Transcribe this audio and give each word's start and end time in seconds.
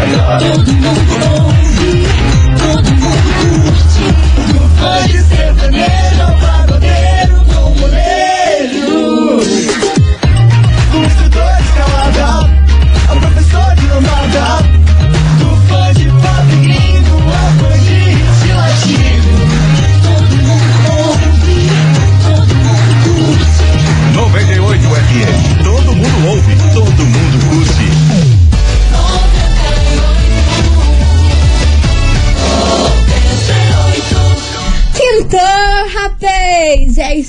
Tu 0.00 0.72
mundo. 0.72 1.19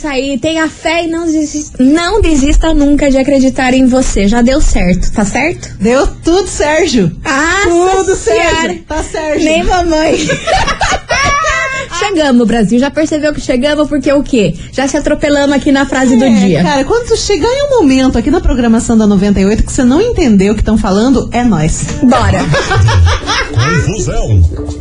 Isso 0.01 0.07
aí, 0.07 0.35
tenha 0.39 0.67
fé 0.67 1.03
e 1.03 1.07
não 1.07 1.25
desista, 1.25 1.83
não 1.83 2.21
desista 2.21 2.73
nunca 2.73 3.11
de 3.11 3.19
acreditar 3.19 3.71
em 3.71 3.85
você. 3.85 4.27
Já 4.27 4.41
deu 4.41 4.59
certo, 4.59 5.11
tá 5.11 5.23
certo? 5.23 5.75
Deu 5.79 6.07
tudo, 6.07 6.47
Sérgio. 6.47 7.15
Ah, 7.23 7.61
Tudo. 7.65 8.15
Sérgio. 8.15 8.81
Tá 8.87 9.03
Sérgio. 9.03 9.45
Nem 9.45 9.63
mamãe. 9.63 10.17
chegamos, 11.99 12.47
Brasil. 12.47 12.79
Já 12.79 12.89
percebeu 12.89 13.31
que 13.31 13.41
chegamos 13.41 13.87
porque 13.87 14.11
o 14.11 14.23
quê? 14.23 14.55
Já 14.71 14.87
se 14.87 14.97
atropelamos 14.97 15.55
aqui 15.55 15.71
na 15.71 15.85
frase 15.85 16.17
do 16.17 16.25
É, 16.25 16.29
dia. 16.29 16.63
Cara, 16.63 16.83
quando 16.83 17.07
tu 17.07 17.15
chegar 17.15 17.47
em 17.47 17.67
um 17.67 17.81
momento 17.81 18.17
aqui 18.17 18.31
na 18.31 18.41
programação 18.41 18.97
da 18.97 19.05
98 19.05 19.63
que 19.63 19.71
você 19.71 19.83
não 19.83 20.01
entendeu 20.01 20.53
o 20.53 20.55
que 20.55 20.61
estão 20.61 20.79
falando, 20.79 21.29
é 21.31 21.43
nós. 21.43 21.85
Bora. 22.01 22.39
Confusão 23.85 24.80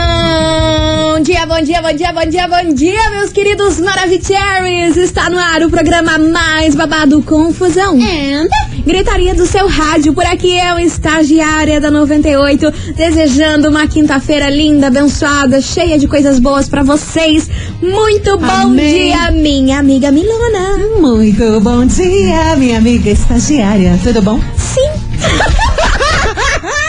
Bom 1.21 1.25
dia, 1.25 1.45
bom 1.45 1.61
dia, 1.61 1.81
bom 1.83 1.93
dia, 1.93 2.13
bom 2.13 2.25
dia, 2.25 2.47
bom 2.47 2.73
dia, 2.73 3.09
meus 3.11 3.31
queridos 3.31 3.79
Maravicheries! 3.79 4.97
Está 4.97 5.29
no 5.29 5.37
ar 5.37 5.61
o 5.61 5.69
programa 5.69 6.17
mais 6.17 6.73
babado 6.73 7.21
Confusão. 7.21 7.99
And 8.01 8.47
gritaria 8.83 9.35
do 9.35 9.45
seu 9.45 9.67
rádio. 9.67 10.15
Por 10.15 10.25
aqui 10.25 10.57
eu, 10.57 10.79
estagiária 10.79 11.79
da 11.79 11.91
98, 11.91 12.73
desejando 12.95 13.69
uma 13.69 13.85
quinta-feira 13.85 14.49
linda, 14.49 14.87
abençoada, 14.87 15.61
cheia 15.61 15.99
de 15.99 16.07
coisas 16.07 16.39
boas 16.39 16.67
pra 16.67 16.81
vocês. 16.81 17.47
Muito 17.79 18.39
bom 18.39 18.47
Amém. 18.47 19.11
dia, 19.11 19.29
minha 19.29 19.77
amiga 19.77 20.11
Milona. 20.11 20.79
Muito 20.99 21.61
bom 21.61 21.85
dia, 21.85 22.55
minha 22.55 22.79
amiga 22.79 23.11
estagiária. 23.11 23.99
Tudo 24.03 24.23
bom? 24.23 24.39
Sim. 24.57 24.89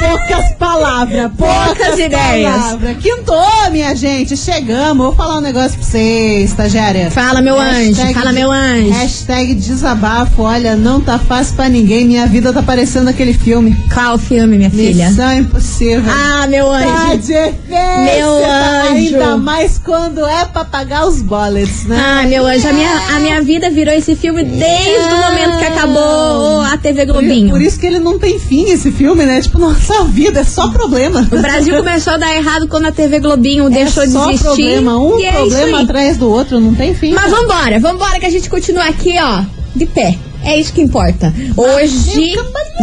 Poucas 0.09 0.53
palavras, 0.59 1.31
poucas, 1.37 1.99
ideias. 1.99 2.55
palavras. 2.55 2.97
Quintou, 2.99 3.71
minha 3.71 3.95
gente, 3.95 4.37
chegamos. 4.37 5.07
Vou 5.07 5.15
falar 5.15 5.39
um 5.39 5.41
negócio 5.41 5.79
pra 5.79 5.87
você, 5.87 6.39
estagiária. 6.45 7.11
Fala, 7.11 7.41
meu 7.41 7.59
anjo, 7.59 7.95
Hashtag 7.95 8.15
fala, 8.15 8.31
de- 8.33 8.39
meu 8.39 8.51
anjo. 8.53 8.91
Hashtag 8.91 9.55
desabafo. 9.55 10.43
Olha, 10.43 10.77
não 10.77 11.01
tá 11.01 11.19
fácil 11.19 11.55
pra 11.57 11.69
ninguém. 11.69 12.07
Minha 12.07 12.27
vida 12.27 12.53
tá 12.53 12.63
parecendo 12.63 13.11
aquele 13.11 13.33
filme. 13.33 13.77
Qual 13.93 14.19
filme, 14.19 14.57
minha 14.59 14.71
filha? 14.71 15.09
Missão 15.09 15.33
Impossível. 15.33 16.05
Ah, 16.13 16.47
meu 16.47 16.67
Tá 16.67 16.77
anjo. 16.79 17.17
difícil, 17.19 17.55
Meu 17.69 18.41
tá? 18.43 18.83
anjo. 18.91 18.93
Ainda 18.97 19.37
mais 19.37 19.79
quando 19.79 20.25
é 20.27 20.45
pra 20.45 20.65
pagar 20.65 21.07
os 21.07 21.23
bollets, 21.23 21.85
né? 21.85 21.97
Ah, 21.99 22.27
meu 22.27 22.47
anjo, 22.47 22.69
a 22.69 22.73
minha, 22.73 22.91
a 23.17 23.21
minha 23.21 23.43
vida 23.43 23.71
virou 23.71 23.95
esse 23.95 24.15
filme 24.17 24.43
desde 24.45 25.13
o 25.13 25.17
momento 25.17 25.59
que 25.59 25.65
acabou 25.65 26.61
a 26.63 26.77
TV 26.77 27.07
Por, 27.07 27.13
Globinho. 27.15 27.51
por 27.51 27.61
isso 27.61 27.79
que 27.79 27.87
ele 27.87 27.99
não 27.99 28.19
tem 28.19 28.39
fim, 28.39 28.65
esse 28.71 28.91
filme, 28.91 29.25
né? 29.25 29.41
Tipo, 29.41 29.59
nossa 29.59 29.92
vida 30.05 30.41
é 30.41 30.45
só 30.45 30.69
problema. 30.69 31.29
O 31.31 31.39
Brasil 31.41 31.77
começou 31.83 32.15
a 32.15 32.17
dar 32.17 32.35
errado 32.35 32.69
quando 32.69 32.87
a 32.87 32.93
TV 32.93 33.21
Globinho 33.21 33.71
deixou 33.71 34.03
é 34.03 34.07
de 34.07 34.13
só 34.13 34.31
existir. 34.31 34.45
problema, 34.45 34.99
um 34.99 35.21
é 35.23 35.33
problema 35.33 35.83
atrás 35.83 36.17
do 36.17 36.31
outro, 36.31 36.61
não 36.61 36.75
tem 36.75 36.95
fim. 36.95 37.13
Mas 37.13 37.31
cara. 37.31 37.37
vambora, 37.37 37.81
vambora 37.81 38.21
que 38.21 38.27
a 38.27 38.31
gente 38.31 38.49
continua 38.51 38.85
aqui, 38.85 39.15
ó, 39.21 39.43
de 39.75 39.87
pé. 39.87 40.19
É 40.45 40.59
isso 40.59 40.73
que 40.73 40.81
importa. 40.81 41.33
Hoje, 41.57 42.35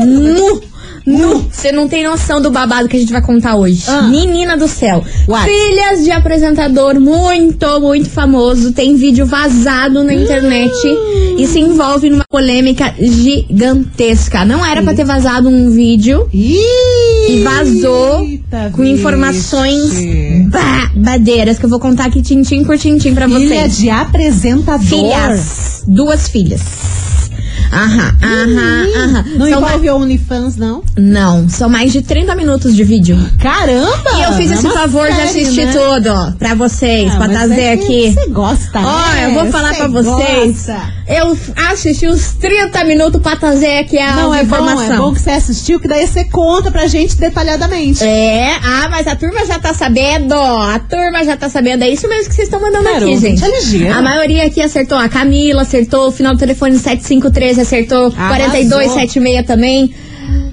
nu, 0.06 0.62
nu. 1.06 1.48
Você 1.52 1.72
não 1.72 1.88
tem 1.88 2.04
noção 2.04 2.42
do 2.42 2.50
babado 2.50 2.88
que 2.88 2.98
a 2.98 3.00
gente 3.00 3.12
vai 3.12 3.22
contar 3.22 3.56
hoje. 3.56 3.84
Ah. 3.88 4.04
Menina 4.04 4.58
do 4.58 4.68
céu. 4.68 5.04
What? 5.28 5.50
Filhas 5.50 6.04
de 6.04 6.12
apresentador 6.12 7.00
muito, 7.00 7.80
muito 7.80 8.10
famoso. 8.10 8.72
Tem 8.74 8.96
vídeo 8.96 9.26
vazado 9.26 10.04
na 10.04 10.14
internet 10.14 10.72
e 11.38 11.48
se 11.48 11.60
envolve 11.60 12.10
numa 12.10 12.26
polêmica 12.30 12.94
gigantesca. 13.00 14.46
Não 14.46 14.66
era 14.66 14.82
pra 14.82 14.94
ter 14.94 15.06
vazado 15.06 15.50
um 15.50 15.72
vídeo 15.72 16.30
e 16.34 17.42
vazou 17.44 18.22
Eita, 18.22 18.72
com 18.74 18.84
informações 18.84 19.94
babadeiras 20.50 21.58
que 21.58 21.66
eu 21.66 21.70
vou 21.70 21.80
contar 21.80 22.06
aqui 22.06 22.22
tintim 22.22 22.64
por 22.64 22.78
tintim 22.78 23.14
pra 23.14 23.28
vocês. 23.28 23.50
Filha 23.50 23.70
de 23.70 23.90
apresentador. 23.90 24.86
Filhas. 24.86 25.84
Duas 25.88 26.28
filhas. 26.28 26.62
Aham, 27.72 28.16
aham, 28.24 28.88
aham. 29.04 29.26
Não 29.38 29.48
São 29.50 29.60
envolve 29.60 29.90
OnlyFans, 29.90 30.56
não? 30.58 30.84
Não, 30.98 31.48
são 31.50 31.70
mais 31.70 31.92
de 31.94 32.02
30 32.02 32.36
minutos 32.36 32.76
de 32.76 32.84
vídeo. 32.84 33.18
Caramba! 33.40 34.10
E 34.18 34.22
eu 34.24 34.34
fiz 34.34 34.52
é 34.52 34.54
esse 34.56 34.66
uma 34.66 34.74
favor 34.74 35.08
de 35.08 35.16
série, 35.16 35.30
assistir 35.30 35.66
né? 35.66 35.72
tudo, 35.74 36.10
ó, 36.12 36.32
pra 36.32 36.56
vocês, 36.56 37.12
Ah, 37.12 37.18
pra 37.18 37.28
mas 37.28 37.38
trazer 37.38 37.62
é 37.62 37.74
aqui. 37.74 38.12
Você 38.14 38.28
gosta, 38.30 38.80
Ó, 38.80 39.12
né? 39.14 39.26
eu 39.28 39.34
vou 39.34 39.46
falar 39.52 39.74
pra 39.76 39.88
vocês. 39.88 40.66
gosta. 40.66 41.00
Eu 41.08 41.36
assisti 41.72 42.08
uns 42.08 42.34
30 42.34 42.84
minutos 42.84 43.20
pra 43.22 43.36
trazer 43.36 43.80
aqui 43.80 43.98
a 43.98 44.16
Não, 44.16 44.34
é 44.34 44.44
bom, 44.44 44.56
informação. 44.58 44.94
é 44.94 44.98
bom 44.98 45.14
que 45.14 45.20
você 45.22 45.32
assistiu, 45.32 45.80
que 45.80 45.88
daí 45.88 46.06
você 46.06 46.24
conta 46.26 46.70
pra 46.70 46.86
gente 46.88 47.16
detalhadamente. 47.18 48.04
É, 48.04 48.54
ah, 48.64 48.88
mas 48.92 49.08
a 49.08 49.16
turma 49.16 49.44
já 49.46 49.58
tá 49.58 49.74
sabendo, 49.74 50.34
a 50.36 50.78
turma 50.80 51.24
já 51.24 51.36
tá 51.36 51.50
sabendo. 51.50 51.84
É 51.84 51.90
isso 51.90 52.08
mesmo 52.08 52.30
que 52.30 52.36
vocês 52.36 52.48
estão 52.48 52.62
mandando 52.62 52.88
aqui, 52.90 53.18
gente. 53.18 53.44
é. 53.84 53.92
A 53.92 54.02
maioria 54.04 54.46
aqui 54.46 54.62
acertou. 54.62 54.98
A 55.00 55.10
Camila 55.10 55.64
acertou, 55.64 56.08
o 56.08 56.12
final 56.12 56.34
do 56.34 56.40
telefone 56.40 56.78
7513 57.60 57.62
acertou, 57.62 58.06
Arrasou. 58.18 58.28
4276 58.28 59.46
também. 59.46 59.94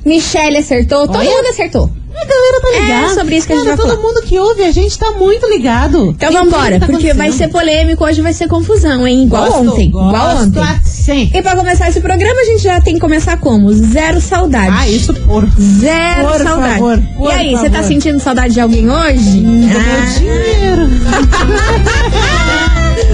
Michelle 0.05 0.56
acertou, 0.59 1.06
todo 1.06 1.19
Olha. 1.19 1.31
mundo 1.31 1.47
acertou. 1.49 1.91
A 2.19 2.25
galera 2.25 2.61
tá 2.62 2.69
É 2.69 2.81
ligada. 2.81 3.15
sobre 3.15 3.37
isso 3.37 3.47
que 3.47 3.53
a 3.53 3.56
gente 3.56 3.65
Cara, 3.67 3.77
vai 3.77 3.84
todo 3.87 3.97
falar. 4.00 4.09
mundo 4.09 4.22
que 4.22 4.39
ouve 4.39 4.62
a 4.65 4.72
gente 4.72 4.99
tá 4.99 5.11
muito 5.12 5.47
ligado. 5.50 6.15
Então 6.17 6.33
vambora, 6.33 6.81
tá 6.81 6.87
porque 6.87 7.12
vai 7.12 7.31
ser 7.31 7.49
polêmico, 7.49 8.03
hoje 8.06 8.22
vai 8.22 8.33
ser 8.33 8.49
confusão, 8.49 9.06
hein? 9.06 9.25
Igual 9.25 9.44
Gosto, 9.50 9.71
ontem. 9.72 9.89
igual 9.89 10.11
gosto 10.12 10.44
ontem. 10.47 10.62
assim. 10.62 11.31
E 11.34 11.43
pra 11.43 11.55
começar 11.55 11.91
esse 11.91 12.00
programa, 12.00 12.41
a 12.41 12.44
gente 12.44 12.62
já 12.62 12.81
tem 12.81 12.94
que 12.94 13.00
começar 13.00 13.37
como? 13.37 13.71
Zero 13.71 14.19
saudade. 14.19 14.75
Ah, 14.75 14.88
isso 14.88 15.12
por 15.12 15.47
Zero 15.61 16.28
Por 16.28 16.41
saudade. 16.43 16.73
favor, 16.75 16.99
por 17.19 17.31
e 17.31 17.34
aí, 17.34 17.50
você 17.53 17.69
tá 17.69 17.83
sentindo 17.83 18.19
saudade 18.19 18.55
de 18.55 18.61
alguém 18.62 18.88
hoje? 18.91 19.41
meu 19.41 19.78
Ah. 19.78 20.06
dinheiro. 20.19 20.88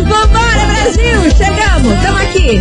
Vambora, 0.04 0.66
Brasil! 0.66 1.30
Chegamos! 1.36 1.92
Estamos 1.98 2.20
aqui! 2.20 2.60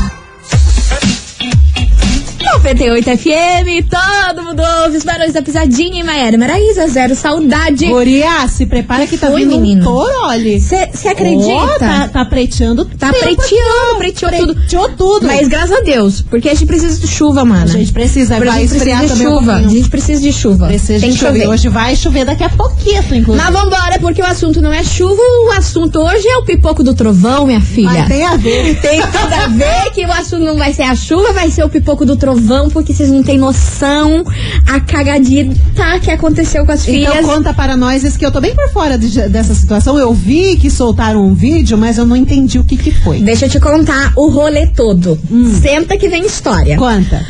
98 2.53 3.17
FM, 3.17 3.87
todo 3.89 4.43
mundo 4.43 4.61
ouve 4.83 4.97
os 4.97 5.03
barões 5.05 5.31
da 5.33 5.41
pisadinha 5.41 6.01
e 6.01 6.03
Maera 6.03 6.37
Maraísa, 6.37 6.85
zero 6.87 7.15
saudade. 7.15 7.85
Guria, 7.87 8.45
se 8.49 8.65
prepara 8.65 9.07
que, 9.07 9.17
tá 9.17 9.27
foi, 9.31 9.41
vindo 9.41 9.51
menino? 9.59 9.81
um 9.81 9.85
touro, 9.85 10.13
olha. 10.23 10.59
Você 10.59 11.07
acredita? 11.07 11.49
Ó, 11.49 11.79
tá, 11.79 12.07
tá 12.09 12.25
preteando 12.25 12.85
Tá 12.85 13.11
preteando, 13.13 13.97
preteou 13.97 14.31
tudo. 14.31 14.55
Preteou 14.55 14.89
tudo. 14.89 15.27
Mas 15.27 15.47
graças 15.47 15.71
a 15.71 15.79
Deus, 15.81 16.21
porque 16.21 16.49
a 16.49 16.53
gente 16.53 16.67
precisa 16.67 16.99
de 16.99 17.07
chuva, 17.07 17.45
mano. 17.45 17.63
a 17.63 17.67
gente 17.67 17.93
precisa, 17.93 18.35
a 18.35 18.39
vai 18.39 18.63
esfriar 18.65 19.07
também 19.07 19.27
um 19.27 19.39
chuva. 19.39 19.51
a 19.51 19.55
pouquinho. 19.55 19.69
gente 19.79 19.89
precisa 19.89 20.21
de 20.21 20.33
chuva. 20.33 20.67
Precisa 20.67 20.99
Tem 20.99 21.09
de 21.09 21.15
que 21.17 21.19
chover. 21.25 21.39
chover. 21.41 21.53
Hoje 21.53 21.69
vai 21.69 21.95
chover 21.95 22.25
daqui 22.25 22.43
a 22.43 22.49
pouquinho, 22.49 22.99
inclusive. 22.99 23.37
Mas 23.37 23.53
vambora, 23.53 23.97
porque 23.99 24.21
o 24.21 24.25
assunto 24.25 24.61
não 24.61 24.73
é 24.73 24.83
chuva, 24.83 25.21
o 25.47 25.51
assunto 25.57 25.99
hoje 25.99 26.27
é 26.27 26.37
o 26.37 26.43
pipoco 26.43 26.83
do 26.83 26.93
trovão, 26.93 27.47
minha 27.47 27.61
filha. 27.61 27.89
Mas 27.91 28.07
tem 28.09 28.25
a 28.25 28.35
ver. 28.35 28.79
Tem 28.81 29.01
tudo 29.01 29.33
a 29.33 29.47
ver 29.47 29.91
que 29.93 30.05
o 30.05 30.11
assunto 30.11 30.43
não 30.43 30.57
vai 30.57 30.73
ser 30.73 30.83
a 30.83 30.95
chuva, 30.95 31.31
vai 31.31 31.49
ser 31.49 31.63
o 31.63 31.69
pipoco 31.69 32.05
do 32.05 32.15
trovão. 32.17 32.40
Atenção, 32.41 32.69
porque 32.69 32.93
vocês 32.93 33.09
não 33.09 33.23
têm 33.23 33.37
noção 33.37 34.23
a 34.67 34.79
cagadita 34.79 35.55
que 36.01 36.11
aconteceu 36.11 36.65
com 36.65 36.71
as 36.71 36.87
Então 36.87 37.11
filhas. 37.13 37.25
conta 37.25 37.53
para 37.53 37.77
nós, 37.77 38.03
esse 38.03 38.17
que 38.17 38.25
eu 38.25 38.31
tô 38.31 38.41
bem 38.41 38.55
por 38.55 38.69
fora 38.71 38.97
de- 38.97 39.29
dessa 39.29 39.53
situação. 39.53 39.97
Eu 39.97 40.13
vi 40.13 40.55
que 40.57 40.69
soltaram 40.69 41.25
um 41.25 41.33
vídeo, 41.33 41.77
mas 41.77 41.97
eu 41.97 42.05
não 42.05 42.15
entendi 42.15 42.59
o 42.59 42.63
que 42.63 42.75
que 42.77 42.91
foi. 42.91 43.19
Deixa 43.19 43.45
eu 43.45 43.49
te 43.49 43.59
contar 43.59 44.13
o 44.15 44.29
rolê 44.29 44.67
todo. 44.67 45.17
Senta 45.61 45.97
que 45.97 46.07
vem 46.09 46.25
história. 46.25 46.77
Conta. 46.77 47.23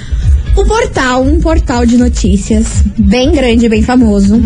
O 0.56 0.66
portal, 0.66 1.24
um 1.24 1.40
portal 1.40 1.86
de 1.86 1.98
notícias 1.98 2.84
bem 2.98 3.32
grande, 3.32 3.70
bem 3.70 3.82
famoso, 3.82 4.42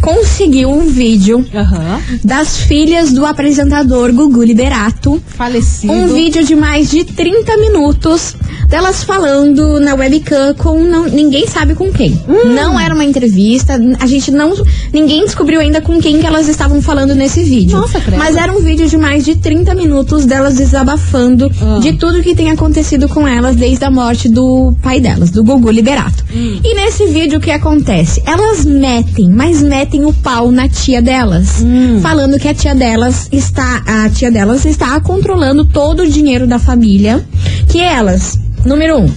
conseguiu 0.00 0.70
um 0.70 0.86
vídeo 0.86 1.44
Aham. 1.54 2.00
das 2.24 2.56
filhas 2.58 3.12
do 3.12 3.24
apresentador 3.26 4.12
Gugu 4.12 4.42
Liberato. 4.42 5.20
Falecido. 5.26 5.92
Um 5.92 6.08
vídeo 6.08 6.44
de 6.44 6.54
mais 6.54 6.90
de 6.90 7.04
30 7.04 7.56
minutos 7.58 8.34
delas 8.68 9.02
falando 9.02 9.80
na 9.80 9.94
webcam 9.94 10.54
com 10.58 10.82
não- 10.84 11.04
ninguém 11.08 11.46
sabe 11.46 11.74
com 11.74 11.90
quem. 11.92 12.12
Hum. 12.28 12.52
Não 12.54 12.78
era 12.78 12.94
uma 12.94 13.04
entrevista, 13.04 13.80
a 13.98 14.06
gente 14.06 14.30
não. 14.30 14.54
Ninguém 14.92 15.24
descobriu 15.24 15.60
ainda 15.60 15.80
com 15.80 15.98
quem 16.00 16.18
que 16.20 16.26
elas 16.26 16.48
estavam 16.48 16.80
falando 16.82 17.14
nesse 17.14 17.42
vídeo. 17.42 17.78
Nossa, 17.78 18.00
credo. 18.00 18.18
Mas 18.18 18.36
era 18.36 18.52
um 18.52 18.60
vídeo 18.60 18.86
de 18.88 18.96
mais 18.96 19.24
de 19.24 19.36
30 19.36 19.74
minutos 19.74 20.26
delas 20.26 20.54
desabafando 20.56 21.50
Ah. 21.62 21.78
de 21.80 21.94
tudo 21.94 22.22
que 22.22 22.34
tem 22.34 22.50
acontecido 22.50 23.08
com 23.08 23.26
elas 23.26 23.56
desde 23.56 23.84
a 23.84 23.90
morte 23.90 24.28
do 24.28 24.74
pai 24.82 25.00
delas, 25.00 25.30
do 25.30 25.42
Gugu 25.42 25.70
Liberato. 25.70 26.24
Hum. 26.34 26.60
E 26.62 26.74
nesse 26.74 27.06
vídeo 27.06 27.38
o 27.38 27.40
que 27.40 27.50
acontece? 27.50 28.22
Elas 28.26 28.64
metem, 28.64 29.28
mas 29.30 29.62
metem 29.62 29.87
o 30.04 30.12
pau 30.12 30.50
na 30.50 30.68
tia 30.68 31.00
delas, 31.02 31.62
Hum. 31.62 32.00
falando 32.00 32.38
que 32.38 32.48
a 32.48 32.54
tia 32.54 32.74
delas 32.74 33.28
está, 33.32 33.82
a 33.86 34.08
tia 34.10 34.30
delas 34.30 34.64
está 34.64 34.98
controlando 35.00 35.64
todo 35.64 36.02
o 36.02 36.08
dinheiro 36.08 36.46
da 36.46 36.58
família, 36.58 37.24
que 37.68 37.78
elas, 37.80 38.38
número 38.64 38.98
um, 38.98 39.10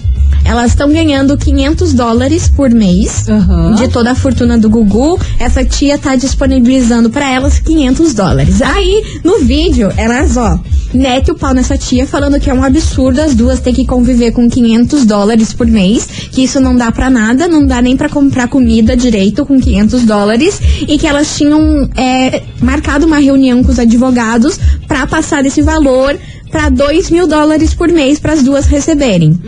elas 0.44 0.72
estão 0.72 0.92
ganhando 0.92 1.38
500 1.38 1.94
dólares 1.94 2.48
por 2.50 2.70
mês 2.72 3.28
Aham. 3.30 3.76
de 3.76 3.88
toda 3.90 4.12
a 4.12 4.16
fortuna 4.16 4.58
do 4.58 4.70
Gugu. 4.70 5.20
Essa 5.40 5.64
tia 5.64 5.98
tá 6.00 6.16
disponibilizando 6.16 7.10
pra 7.12 7.30
elas 7.30 7.60
500 7.60 8.14
dólares. 8.16 8.60
Aí, 8.62 9.04
no 9.24 9.40
vídeo, 9.40 9.92
elas, 9.98 10.38
ó, 10.38 10.60
mete 10.94 11.32
o 11.32 11.36
pau 11.36 11.54
nessa 11.54 11.78
tia, 11.78 12.06
falando 12.06 12.40
que 12.40 12.50
é 12.50 12.54
um 12.54 12.64
absurdo 12.64 13.22
as 13.22 13.36
duas 13.36 13.60
ter 13.60 13.74
que 13.74 13.86
conviver 13.86 14.32
com 14.32 14.50
500 14.50 15.06
dólares 15.06 15.54
por 15.54 15.68
mês, 15.68 16.08
que 16.32 16.44
isso 16.44 16.60
não 16.60 16.76
dá 16.76 16.92
pra 16.92 17.10
nada, 17.10 17.48
não 17.48 17.66
dá 17.66 17.82
nem 17.82 17.96
pra 17.96 18.10
comprar 18.10 18.48
comida 18.48 18.96
direito 18.96 19.46
com 19.46 19.60
500 19.60 20.04
dólares, 20.04 20.62
e 20.88 20.98
que 20.98 21.08
elas 21.08 21.36
tinham 21.38 21.90
é, 21.96 22.42
marcado 22.62 23.06
uma 23.06 23.18
reunião 23.20 23.64
com 23.64 23.72
os 23.72 23.80
advogados 23.80 24.60
pra 24.88 25.08
passar 25.08 25.46
esse 25.46 25.62
valor 25.62 26.18
pra 26.52 26.70
2 26.70 27.10
mil 27.10 27.28
dólares 27.28 27.74
por 27.74 27.88
mês 27.88 28.20
para 28.20 28.34
as 28.34 28.44
duas 28.44 28.66
receberem. 28.66 29.40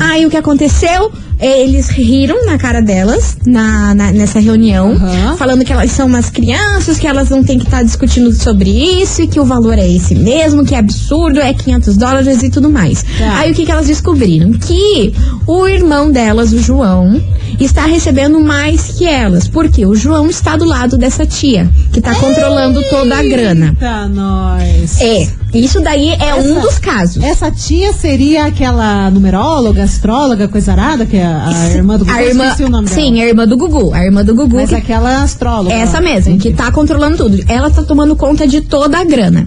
Aí 0.00 0.26
o 0.26 0.30
que 0.30 0.36
aconteceu? 0.36 1.12
Eles 1.40 1.88
riram 1.88 2.44
na 2.46 2.58
cara 2.58 2.80
delas 2.82 3.36
na, 3.46 3.94
na- 3.94 4.10
nessa 4.12 4.40
reunião, 4.40 4.92
Aham. 4.92 5.36
falando 5.36 5.64
que 5.64 5.72
elas 5.72 5.90
são 5.92 6.06
umas 6.06 6.28
crianças, 6.30 6.98
que 6.98 7.06
elas 7.06 7.30
não 7.30 7.44
têm 7.44 7.58
que 7.58 7.64
estar 7.64 7.82
discutindo 7.84 8.32
sobre 8.32 8.70
isso, 8.70 9.22
e 9.22 9.26
que 9.28 9.38
o 9.38 9.44
valor 9.44 9.78
é 9.78 9.88
esse 9.88 10.14
mesmo, 10.14 10.64
que 10.64 10.74
é 10.74 10.78
absurdo, 10.78 11.38
é 11.40 11.54
500 11.54 11.96
dólares 11.96 12.42
e 12.42 12.50
tudo 12.50 12.68
mais. 12.70 13.02
Tá. 13.02 13.38
Aí 13.38 13.52
o 13.52 13.54
que, 13.54 13.64
que 13.64 13.70
elas 13.70 13.86
descobriram? 13.86 14.52
Que 14.52 15.14
o 15.46 15.66
irmão 15.68 16.10
delas, 16.10 16.52
o 16.52 16.58
João, 16.58 17.22
está 17.60 17.86
recebendo 17.86 18.40
mais 18.40 18.88
que 18.98 19.06
elas. 19.06 19.46
Porque 19.48 19.86
o 19.86 19.94
João 19.94 20.28
está 20.28 20.56
do 20.56 20.64
lado 20.64 20.96
dessa 20.98 21.24
tia, 21.24 21.70
que 21.92 22.00
está 22.00 22.14
controlando 22.16 22.82
toda 22.90 23.16
a 23.16 23.22
grana. 23.22 23.68
Eita, 23.68 24.08
nós. 24.08 25.00
É, 25.00 25.28
isso 25.54 25.80
daí 25.80 26.10
é 26.10 26.34
um 26.34 26.50
Essa- 26.52 26.60
dos 26.60 26.78
casos. 26.78 27.22
Essa 27.22 27.50
tia 27.50 27.92
seria 27.92 28.46
aquela 28.46 29.10
numeróloga, 29.10 29.84
astróloga, 29.84 30.48
coisa 30.48 30.72
arada, 30.72 31.06
que 31.06 31.16
é 31.16 31.27
a 31.28 31.68
irmã 31.74 31.96
do 31.98 32.04
Gugu. 32.04 32.16
a 32.16 32.22
irmã, 32.24 32.54
o 32.60 32.68
nome 32.68 32.88
dela. 32.88 33.00
sim, 33.00 33.20
a 33.22 33.26
irmã 33.26 33.46
do 33.46 33.56
Gugu, 33.56 33.92
a 33.94 34.04
irmã 34.04 34.24
do 34.24 34.34
Gugu 34.34 34.56
Mas 34.56 34.68
que 34.68 34.74
aquela 34.74 35.22
astróloga. 35.22 35.72
essa 35.74 36.00
mesmo, 36.00 36.32
Entendi. 36.34 36.50
que 36.50 36.54
tá 36.56 36.70
controlando 36.72 37.16
tudo. 37.16 37.38
Ela 37.48 37.70
tá 37.70 37.82
tomando 37.82 38.14
conta 38.16 38.46
de 38.46 38.60
toda 38.62 38.98
a 38.98 39.04
grana. 39.04 39.46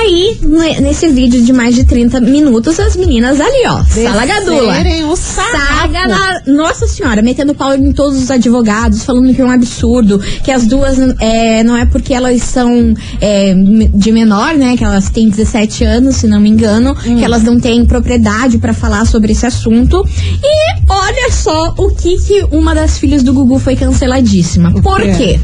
Aí, 0.00 0.38
ne- 0.42 0.80
nesse 0.80 1.08
vídeo 1.08 1.42
de 1.42 1.52
mais 1.52 1.74
de 1.74 1.84
30 1.84 2.20
minutos, 2.20 2.78
as 2.80 2.96
meninas 2.96 3.40
ali, 3.40 3.66
ó, 3.68 3.82
salagadula. 3.84 4.74
Saga 5.16 6.06
na... 6.08 6.40
Nossa 6.46 6.86
senhora, 6.86 7.22
metendo 7.22 7.54
pau 7.54 7.74
em 7.74 7.92
todos 7.92 8.20
os 8.22 8.30
advogados, 8.30 9.04
falando 9.04 9.34
que 9.34 9.40
é 9.40 9.44
um 9.44 9.50
absurdo, 9.50 10.18
que 10.42 10.50
as 10.50 10.66
duas 10.66 10.98
é, 11.20 11.62
não 11.62 11.76
é 11.76 11.84
porque 11.84 12.12
elas 12.14 12.42
são 12.42 12.94
é, 13.20 13.54
de 13.94 14.12
menor, 14.12 14.54
né? 14.54 14.76
Que 14.76 14.84
elas 14.84 15.10
têm 15.10 15.28
17 15.28 15.84
anos, 15.84 16.16
se 16.16 16.26
não 16.26 16.40
me 16.40 16.48
engano, 16.50 16.96
Hum. 17.06 17.16
que 17.18 17.24
elas 17.24 17.42
não 17.42 17.58
têm 17.60 17.84
propriedade 17.84 18.58
pra 18.58 18.72
falar 18.72 19.06
sobre 19.06 19.32
esse 19.32 19.46
assunto. 19.46 20.04
E 20.42 20.82
olha 20.88 21.11
só 21.30 21.74
o 21.78 21.90
que, 21.90 22.16
que 22.18 22.44
uma 22.50 22.74
das 22.74 22.98
filhas 22.98 23.22
do 23.22 23.32
Gugu 23.32 23.58
foi 23.58 23.76
canceladíssima. 23.76 24.72
Por 24.82 25.00
quê? 25.00 25.38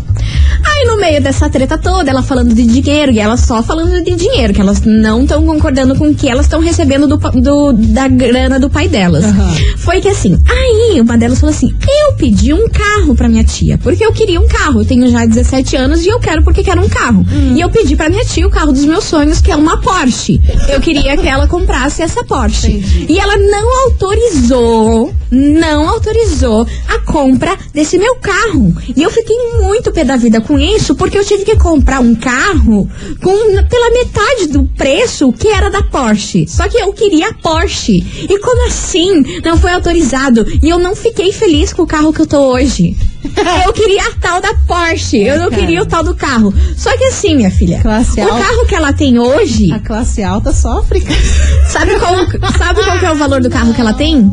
Aí 0.64 0.84
no 0.86 0.96
meio 0.98 1.22
dessa 1.22 1.48
treta 1.48 1.78
toda, 1.78 2.10
ela 2.10 2.22
falando 2.22 2.54
de 2.54 2.64
dinheiro, 2.66 3.12
e 3.12 3.18
ela 3.20 3.36
só 3.36 3.62
falando 3.62 4.02
de 4.02 4.14
dinheiro, 4.16 4.52
que 4.52 4.60
elas 4.60 4.80
não 4.82 5.22
estão 5.22 5.44
concordando 5.44 5.94
com 5.96 6.08
o 6.08 6.14
que 6.14 6.28
elas 6.28 6.46
estão 6.46 6.60
recebendo 6.60 7.06
do, 7.06 7.16
do- 7.16 7.72
da 7.72 8.08
grana 8.08 8.58
do 8.58 8.68
pai 8.68 8.88
delas. 8.88 9.24
Aham. 9.24 9.54
Foi 9.78 10.00
que 10.00 10.08
assim, 10.08 10.38
aí 10.48 11.00
uma 11.00 11.16
delas 11.16 11.38
falou 11.40 11.54
assim: 11.54 11.72
eu 11.88 12.12
pedi 12.14 12.52
um 12.52 12.68
carro 12.68 13.14
pra 13.14 13.28
minha 13.28 13.44
tia, 13.44 13.78
porque 13.78 14.04
eu 14.04 14.12
queria 14.12 14.40
um 14.40 14.46
carro. 14.48 14.80
Eu 14.80 14.84
tenho 14.84 15.08
já 15.10 15.24
17 15.24 15.76
anos 15.76 16.04
e 16.04 16.08
eu 16.08 16.18
quero 16.18 16.42
porque 16.42 16.62
quero 16.62 16.82
um 16.84 16.88
carro. 16.88 17.24
E 17.54 17.60
eu 17.60 17.70
pedi 17.70 17.94
pra 17.96 18.08
minha 18.08 18.24
tia 18.24 18.46
o 18.46 18.50
carro 18.50 18.72
dos 18.72 18.84
meus 18.84 19.04
sonhos, 19.04 19.40
que 19.40 19.50
é 19.50 19.56
uma 19.56 19.80
Porsche. 19.80 20.40
Eu 20.68 20.80
queria 20.80 21.16
que 21.16 21.26
ela 21.26 21.46
comprasse 21.46 22.02
essa 22.02 22.22
Porsche. 22.24 22.68
Entendi. 22.72 23.06
E 23.08 23.18
ela 23.18 23.36
não 23.36 23.84
autorizou, 23.86 25.12
não 25.30 25.57
autorizou 25.66 26.66
a 26.88 26.99
compra 27.00 27.56
desse 27.72 27.99
meu 27.99 28.16
carro. 28.16 28.75
E 28.96 29.02
eu 29.02 29.10
fiquei 29.10 29.37
muito 29.58 29.93
pé 29.93 30.05
da 30.05 30.16
vida 30.16 30.40
com 30.40 30.58
isso, 30.58 30.94
porque 30.94 31.19
eu 31.19 31.25
tive 31.25 31.44
que 31.44 31.56
comprar 31.56 32.00
um 32.00 32.14
carro 32.14 32.88
com 33.22 33.38
pela 33.69 33.90
metade 33.90 34.49
do 34.49 34.64
preço 34.76 35.32
que 35.32 35.49
era 35.49 35.70
da 35.70 35.82
Porsche. 35.82 36.46
Só 36.46 36.69
que 36.69 36.78
eu 36.78 36.93
queria 36.93 37.28
a 37.28 37.34
Porsche. 37.34 38.05
E 38.28 38.38
como 38.40 38.66
assim? 38.66 39.40
Não 39.44 39.58
foi 39.58 39.72
autorizado. 39.72 40.46
E 40.62 40.69
eu 40.69 40.78
não 40.78 40.94
fiquei 40.94 41.32
feliz 41.32 41.72
com 41.72 41.82
o 41.82 41.87
carro 41.87 42.12
que 42.12 42.20
eu 42.20 42.26
tô 42.26 42.38
hoje. 42.52 42.96
Eu 43.66 43.72
queria 43.72 44.02
a 44.06 44.12
tal 44.20 44.40
da 44.40 44.54
Porsche. 44.66 45.18
Eu 45.18 45.38
não 45.38 45.50
Cara. 45.50 45.60
queria 45.60 45.82
o 45.82 45.86
tal 45.86 46.02
do 46.04 46.14
carro. 46.14 46.52
Só 46.76 46.96
que 46.96 47.04
assim, 47.04 47.34
minha 47.36 47.50
filha, 47.50 47.80
Classe 47.80 48.20
o 48.20 48.24
alta. 48.28 48.44
carro 48.44 48.66
que 48.66 48.74
ela 48.74 48.92
tem 48.92 49.18
hoje, 49.18 49.72
A 49.72 49.78
classe 49.80 50.22
alta 50.22 50.52
sofre. 50.52 51.00
sabe 51.68 51.98
qual, 51.98 52.14
sabe 52.56 52.82
qual 52.84 52.98
que 52.98 53.04
é 53.06 53.12
o 53.12 53.16
valor 53.16 53.40
do 53.40 53.50
carro 53.50 53.74
que 53.74 53.80
ela 53.80 53.92
tem? 53.94 54.30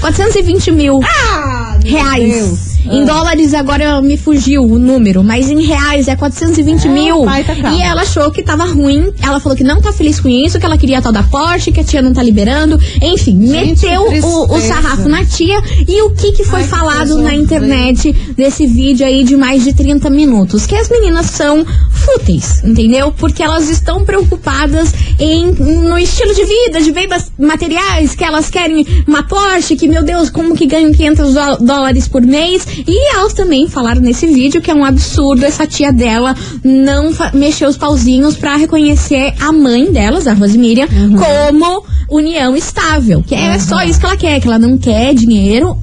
420 0.00 0.70
mil 0.72 1.00
Ah, 1.02 1.78
meu 1.82 1.92
reais. 1.92 2.34
Deus. 2.34 2.75
Em 2.90 3.02
Ah. 3.02 3.06
dólares 3.06 3.54
agora 3.54 4.00
me 4.00 4.16
fugiu 4.16 4.62
o 4.64 4.78
número, 4.78 5.22
mas 5.24 5.50
em 5.50 5.62
reais 5.62 6.08
é 6.08 6.16
420 6.16 6.86
É, 6.86 6.90
mil. 6.90 7.24
baita 7.24 7.54
carro. 7.56 7.76
E 7.76 7.82
ela 7.82 8.02
achou 8.02 8.30
que 8.30 8.42
tava 8.42 8.64
ruim. 8.64 9.12
Ela 9.22 9.40
falou 9.40 9.56
que 9.56 9.64
não 9.64 9.80
tá 9.80 9.92
feliz 9.92 10.20
com 10.20 10.28
isso, 10.28 10.58
que 10.58 10.66
ela 10.66 10.78
queria 10.78 10.98
a 10.98 11.02
tal 11.02 11.12
da 11.12 11.22
Porsche, 11.22 11.72
que 11.72 11.80
a 11.80 11.84
tia 11.84 12.00
não 12.02 12.12
tá 12.12 12.22
liberando. 12.22 12.78
Enfim, 13.02 13.46
Gente, 13.46 13.84
meteu 13.86 14.04
que 14.10 14.20
o, 14.20 14.54
o 14.56 14.60
sarrafo 14.60 15.08
na 15.08 15.24
tia. 15.24 15.58
E 15.88 16.02
o 16.02 16.10
que, 16.10 16.32
que 16.32 16.44
foi 16.44 16.60
Ai, 16.60 16.64
que 16.64 16.70
falado 16.70 17.08
coisa 17.08 17.22
na 17.22 17.34
internet 17.34 18.12
desse 18.36 18.66
vídeo 18.66 19.06
aí 19.06 19.24
de 19.24 19.36
mais 19.36 19.64
de 19.64 19.72
30 19.74 20.08
minutos? 20.10 20.66
Que 20.66 20.74
as 20.74 20.88
meninas 20.88 21.26
são 21.26 21.64
fúteis, 21.90 22.62
entendeu? 22.64 23.12
Porque 23.12 23.42
elas 23.42 23.68
estão 23.68 24.04
preocupadas 24.04 24.92
em 25.18 25.46
no 25.52 25.98
estilo 25.98 26.34
de 26.34 26.44
vida, 26.44 26.80
de 26.80 26.92
bem 26.92 27.08
materiais, 27.38 28.14
que 28.14 28.24
elas 28.24 28.48
querem 28.50 28.86
uma 29.06 29.22
Porsche, 29.22 29.76
que 29.76 29.88
meu 29.88 30.02
Deus, 30.04 30.30
como 30.30 30.54
que 30.54 30.66
ganham 30.66 30.92
500 30.92 31.34
dó- 31.34 31.56
dólares 31.56 32.06
por 32.08 32.22
mês. 32.22 32.66
E 32.86 33.14
elas 33.14 33.32
também 33.32 33.68
falaram 33.68 34.00
nesse 34.00 34.26
vídeo 34.26 34.60
que 34.60 34.70
é 34.70 34.74
um 34.74 34.84
absurdo 34.84 35.44
essa 35.44 35.66
tia 35.66 35.92
dela 35.92 36.34
não 36.64 37.10
mexer 37.32 37.66
os 37.66 37.76
pauzinhos 37.76 38.36
pra 38.36 38.56
reconhecer 38.56 39.34
a 39.40 39.52
mãe 39.52 39.90
delas, 39.92 40.26
a 40.26 40.32
Rosemiriam, 40.34 40.88
como 40.88 41.84
união 42.10 42.56
estável. 42.56 43.22
Que 43.26 43.34
é 43.34 43.58
só 43.58 43.82
isso 43.82 44.00
que 44.00 44.06
ela 44.06 44.16
quer, 44.16 44.40
que 44.40 44.46
ela 44.48 44.58
não 44.58 44.76
quer 44.76 45.14
dinheiro. 45.14 45.76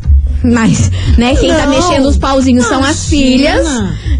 Mas, 0.46 0.92
né, 1.18 1.34
quem 1.38 1.50
tá 1.54 1.66
Não. 1.66 1.70
mexendo 1.74 2.06
os 2.06 2.18
pauzinhos 2.18 2.66
são 2.66 2.84
as 2.84 3.10
Imagina. 3.12 3.64
filhas. 3.64 3.68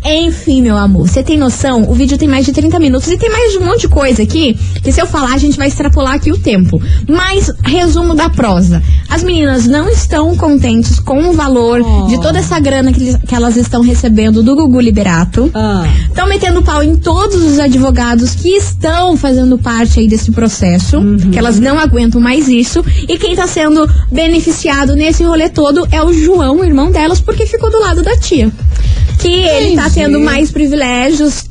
Enfim, 0.06 0.62
meu 0.62 0.76
amor, 0.76 1.08
você 1.08 1.24
tem 1.24 1.38
noção? 1.38 1.90
O 1.90 1.94
vídeo 1.94 2.18
tem 2.18 2.28
mais 2.28 2.46
de 2.46 2.52
30 2.52 2.78
minutos 2.80 3.10
e 3.10 3.18
tem 3.18 3.30
mais 3.30 3.56
um 3.56 3.62
monte 3.66 3.82
de 3.82 3.88
coisa 3.88 4.22
aqui, 4.24 4.54
que 4.84 4.92
se 4.92 5.02
eu 5.02 5.08
falar 5.08 5.34
a 5.34 5.38
gente 5.38 5.58
vai 5.58 5.68
extrapolar 5.68 6.14
aqui 6.16 6.32
o 6.32 6.38
tempo. 6.38 6.82
Mas, 7.08 7.50
resumo 7.64 8.14
da 8.14 8.30
prosa. 8.30 8.84
As 9.10 9.24
meninas 9.24 9.66
não 9.66 9.88
estão 9.90 10.36
contentes 10.36 11.00
com 11.00 11.30
o 11.30 11.34
valor 11.34 11.82
Oh. 11.84 12.08
de 12.08 12.20
toda 12.22 12.40
essa 12.40 12.60
grana 12.60 12.92
que, 12.92 13.18
que 13.20 13.34
elas 13.36 13.56
estão 13.58 13.82
recebendo 13.82 14.44
do 14.44 14.56
Gugu 14.56 14.80
Liberato. 14.82 15.50
Ah, 15.54 15.86
Estão 16.08 16.28
metendo 16.28 16.62
pau 16.62 16.84
em 16.84 16.96
todos 16.98 17.42
os 17.42 17.58
advogados 17.60 18.36
que 18.36 18.50
estão 18.50 19.16
fazendo 19.18 19.58
parte 19.58 20.00
aí 20.00 20.08
desse 20.08 20.32
processo, 20.32 20.98
que 21.32 21.38
elas 21.40 21.60
não 21.60 21.80
aguentam 21.80 22.20
mais 22.22 22.48
isso. 22.48 22.84
E 23.08 23.18
quem 23.18 23.36
tá 23.36 23.48
sendo 23.48 23.90
beneficiado 24.12 24.96
nesse 24.96 25.24
rolê 25.24 25.50
todo 25.50 25.88
é 25.92 26.02
o 26.04 26.14
João, 26.14 26.58
o 26.60 26.64
irmão 26.66 26.92
delas, 26.92 27.20
porque 27.22 27.46
ficou 27.46 27.72
do 27.72 27.80
lado 27.80 28.04
da 28.04 28.16
tia. 28.18 28.52
Que 29.20 29.30
ele 29.46 29.76
tá 29.76 29.90
tendo 29.90 30.20
mais 30.20 30.52
privilégios 30.52 31.46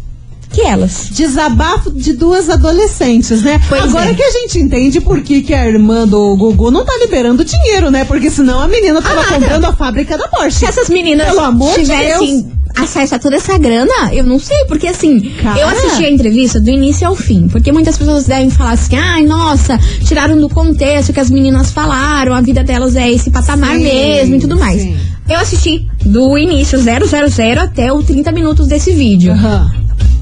que 0.51 0.61
elas. 0.61 1.09
Desabafo 1.11 1.91
de 1.91 2.13
duas 2.13 2.51
adolescentes, 2.51 3.41
né? 3.43 3.59
Pois 3.69 3.85
Agora 3.85 4.11
é. 4.11 4.15
que 4.15 4.23
a 4.23 4.31
gente 4.31 4.59
entende 4.59 5.01
por 5.01 5.23
que, 5.23 5.41
que 5.43 5.55
a 5.55 5.67
irmã 5.67 6.07
do 6.07 6.37
Gugu 6.37 6.71
não 6.71 6.85
tá 6.85 6.93
liberando 7.01 7.43
dinheiro, 7.45 7.91
né? 7.91 8.05
Porque 8.05 8.31
senão 8.31 8.61
a 8.61 8.69
menina 8.69 9.01
tava 9.01 9.23
Ah, 9.23 9.25
comprando 9.35 9.65
a 9.65 9.73
fábrica 9.73 10.19
da 10.19 10.29
Porsche. 10.29 10.59
Se 10.59 10.67
essas 10.67 10.91
meninas 10.91 11.29
Pelo 11.29 11.41
amor 11.41 11.71
de 11.75 11.87
tivessem 11.87 12.43
Deus. 12.43 12.53
acesso 12.77 13.15
a 13.15 13.19
toda 13.19 13.37
essa 13.37 13.57
grana, 13.57 14.13
eu 14.13 14.25
não 14.25 14.39
sei, 14.39 14.67
porque 14.67 14.87
assim, 14.89 15.21
Cara. 15.43 15.59
eu 15.59 15.69
assisti 15.69 16.05
a 16.05 16.11
entrevista 16.11 16.61
do 16.61 16.69
início 16.69 17.09
ao 17.09 17.17
fim, 17.17 17.49
porque 17.49 17.73
muitas 17.73 17.97
pessoas 17.97 18.25
devem 18.27 18.51
falar 18.51 18.73
assim, 18.73 18.95
ai, 18.97 19.25
nossa, 19.25 19.79
tiraram 20.05 20.39
do 20.39 20.51
contexto 20.51 21.15
que 21.15 21.21
as 21.21 21.31
meninas 21.31 21.71
falaram, 21.71 22.35
a 22.35 22.43
vida 22.43 22.63
delas 22.63 22.95
é 22.95 23.11
esse 23.11 23.31
patamar 23.31 23.77
Sim, 23.77 23.85
mesmo 23.85 24.35
e 24.35 24.39
tudo 24.41 24.59
mais. 24.59 24.83
sim. 24.83 24.97
Eu 25.29 25.39
assisti 25.39 25.87
do 26.05 26.37
início 26.37 26.79
000 26.79 27.05
até 27.61 27.93
os 27.93 28.05
30 28.05 28.33
minutos 28.33 28.67
desse 28.67 28.93
vídeo. 28.93 29.33
Aham. 29.33 29.71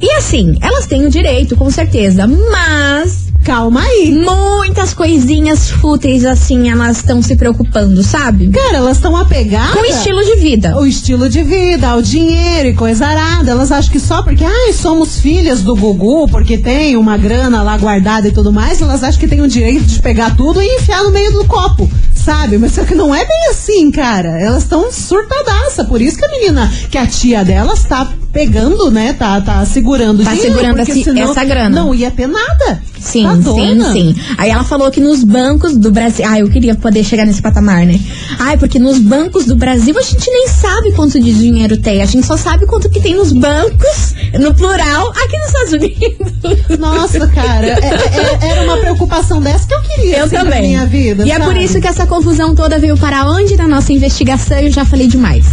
E 0.01 0.11
assim, 0.13 0.57
elas 0.61 0.87
têm 0.87 1.05
o 1.07 1.11
direito, 1.11 1.57
com 1.57 1.71
certeza, 1.71 2.27
mas 2.27 3.30
Calma 3.45 3.83
aí. 3.83 4.13
muitas 4.13 4.93
coisinhas 4.93 5.71
fúteis 5.71 6.25
assim, 6.25 6.69
elas 6.71 6.99
estão 6.99 7.23
se 7.23 7.37
preocupando, 7.37 8.03
sabe? 8.03 8.49
Cara, 8.49 8.79
elas 8.79 8.97
estão 8.99 9.17
apegadas. 9.17 9.73
Com 9.73 9.81
o 9.81 9.87
estilo 9.87 10.25
de 10.25 10.37
vida. 10.37 10.79
o 10.79 10.87
estilo 10.87 11.29
de 11.29 11.43
vida, 11.43 11.95
o 11.97 12.03
dinheiro 12.03 12.69
e 12.69 12.75
coisa 12.75 13.07
arada. 13.07 13.51
Elas 13.51 13.73
acham 13.73 13.91
que 13.91 14.01
só 14.01 14.23
porque, 14.23 14.45
ai, 14.45 14.73
somos 14.73 15.19
filhas 15.19 15.63
do 15.63 15.75
Gugu, 15.75 16.29
porque 16.29 16.59
tem 16.59 16.97
uma 16.97 17.17
grana 17.17 17.63
lá 17.63 17.77
guardada 17.77 18.29
e 18.29 18.33
tudo 18.33 18.53
mais, 18.53 18.81
elas 18.81 19.03
acham 19.03 19.19
que 19.19 19.29
tem 19.29 19.41
o 19.41 19.49
direito 19.49 19.85
de 19.85 20.01
pegar 20.01 20.37
tudo 20.37 20.61
e 20.61 20.77
enfiar 20.77 21.03
no 21.03 21.11
meio 21.11 21.33
do 21.33 21.45
copo, 21.45 21.91
sabe? 22.15 22.59
Mas 22.59 22.73
só 22.73 22.85
que 22.85 22.95
não 22.95 23.15
é 23.15 23.25
bem 23.25 23.49
assim, 23.51 23.91
cara. 23.91 24.41
Elas 24.41 24.65
estão 24.65 24.93
surtadaça. 24.93 25.85
Por 25.85 26.01
isso 26.01 26.17
que 26.17 26.25
a 26.25 26.31
menina, 26.31 26.73
que 26.91 26.99
a 26.99 27.07
tia 27.07 27.45
delas 27.45 27.85
tá 27.85 28.13
pegando, 28.33 28.91
né? 28.91 29.13
Tá, 29.13 29.41
tá 29.41 29.65
segurando 29.65 30.23
Tá 30.25 30.31
dinheiro, 30.33 30.53
segurando 30.55 30.77
porque 30.77 30.93
esse- 30.93 31.05
senão 31.05 31.31
essa 31.31 31.45
grana. 31.45 31.71
Não 31.71 31.95
ia 31.95 32.11
ter 32.11 32.27
nada. 32.27 32.83
Sim, 33.01 33.25
Tá 33.25 33.37
sim, 33.55 33.81
sim. 33.93 34.15
Aí 34.37 34.51
ela 34.51 34.63
falou 34.63 34.91
que 34.91 35.01
nos 35.01 35.25
bancos 35.25 35.77
do 35.77 35.91
Brasil. 35.91 36.25
Ah, 36.29 36.39
eu 36.39 36.49
queria 36.51 36.75
poder 36.75 37.03
chegar 37.03 37.25
nesse 37.25 37.41
patamar, 37.41 37.87
né? 37.87 37.99
Ai, 38.39 38.59
porque 38.59 38.79
nos 38.79 38.99
bancos 38.99 39.47
do 39.47 39.57
Brasil 39.57 39.99
a 39.99 40.03
gente 40.03 40.31
nem 40.31 40.49
sabe 40.49 40.93
quanto 40.93 41.19
de 41.19 41.33
dinheiro 41.33 41.79
tem. 41.79 42.03
A 42.03 42.07
gente 42.07 42.27
só 42.27 42.37
sabe 42.37 42.67
quanto 42.67 42.91
que 42.91 43.01
tem 43.01 43.15
nos 43.15 43.33
bancos, 43.33 44.15
no 44.39 44.55
plural, 44.55 45.09
aqui 45.13 45.37
nos 45.39 45.47
Estados 45.47 45.73
Unidos. 45.73 46.79
Nossa, 46.79 47.27
cara, 47.29 47.67
é- 47.67 48.39
é- 48.43 48.49
era 48.51 48.63
uma 48.65 48.77
preocupação 48.77 49.41
dessa 49.41 49.67
que 49.67 49.75
eu 49.75 49.81
queria 49.83 50.17
Eu 50.19 50.25
assim, 50.27 50.37
também. 50.37 50.63
minha 50.69 50.85
vida. 50.87 51.25
e 51.27 51.31
é 51.31 51.39
por 51.39 51.47
sabe? 51.55 51.65
isso 51.65 51.81
que 51.81 51.87
essa 51.89 52.07
confusão 52.07 52.55
toda 52.55 52.79
veio 52.79 52.97
para 52.99 53.27
onde 53.31 53.57
na 53.57 53.67
nossa 53.67 53.93
investigação 53.95 54.59
eu 54.59 54.71
já 54.71 54.85
falei 54.85 55.07
demais. 55.07 55.47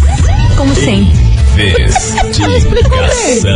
Como 0.58 0.76
sempre. 0.76 1.27
Investigação. 2.38 3.52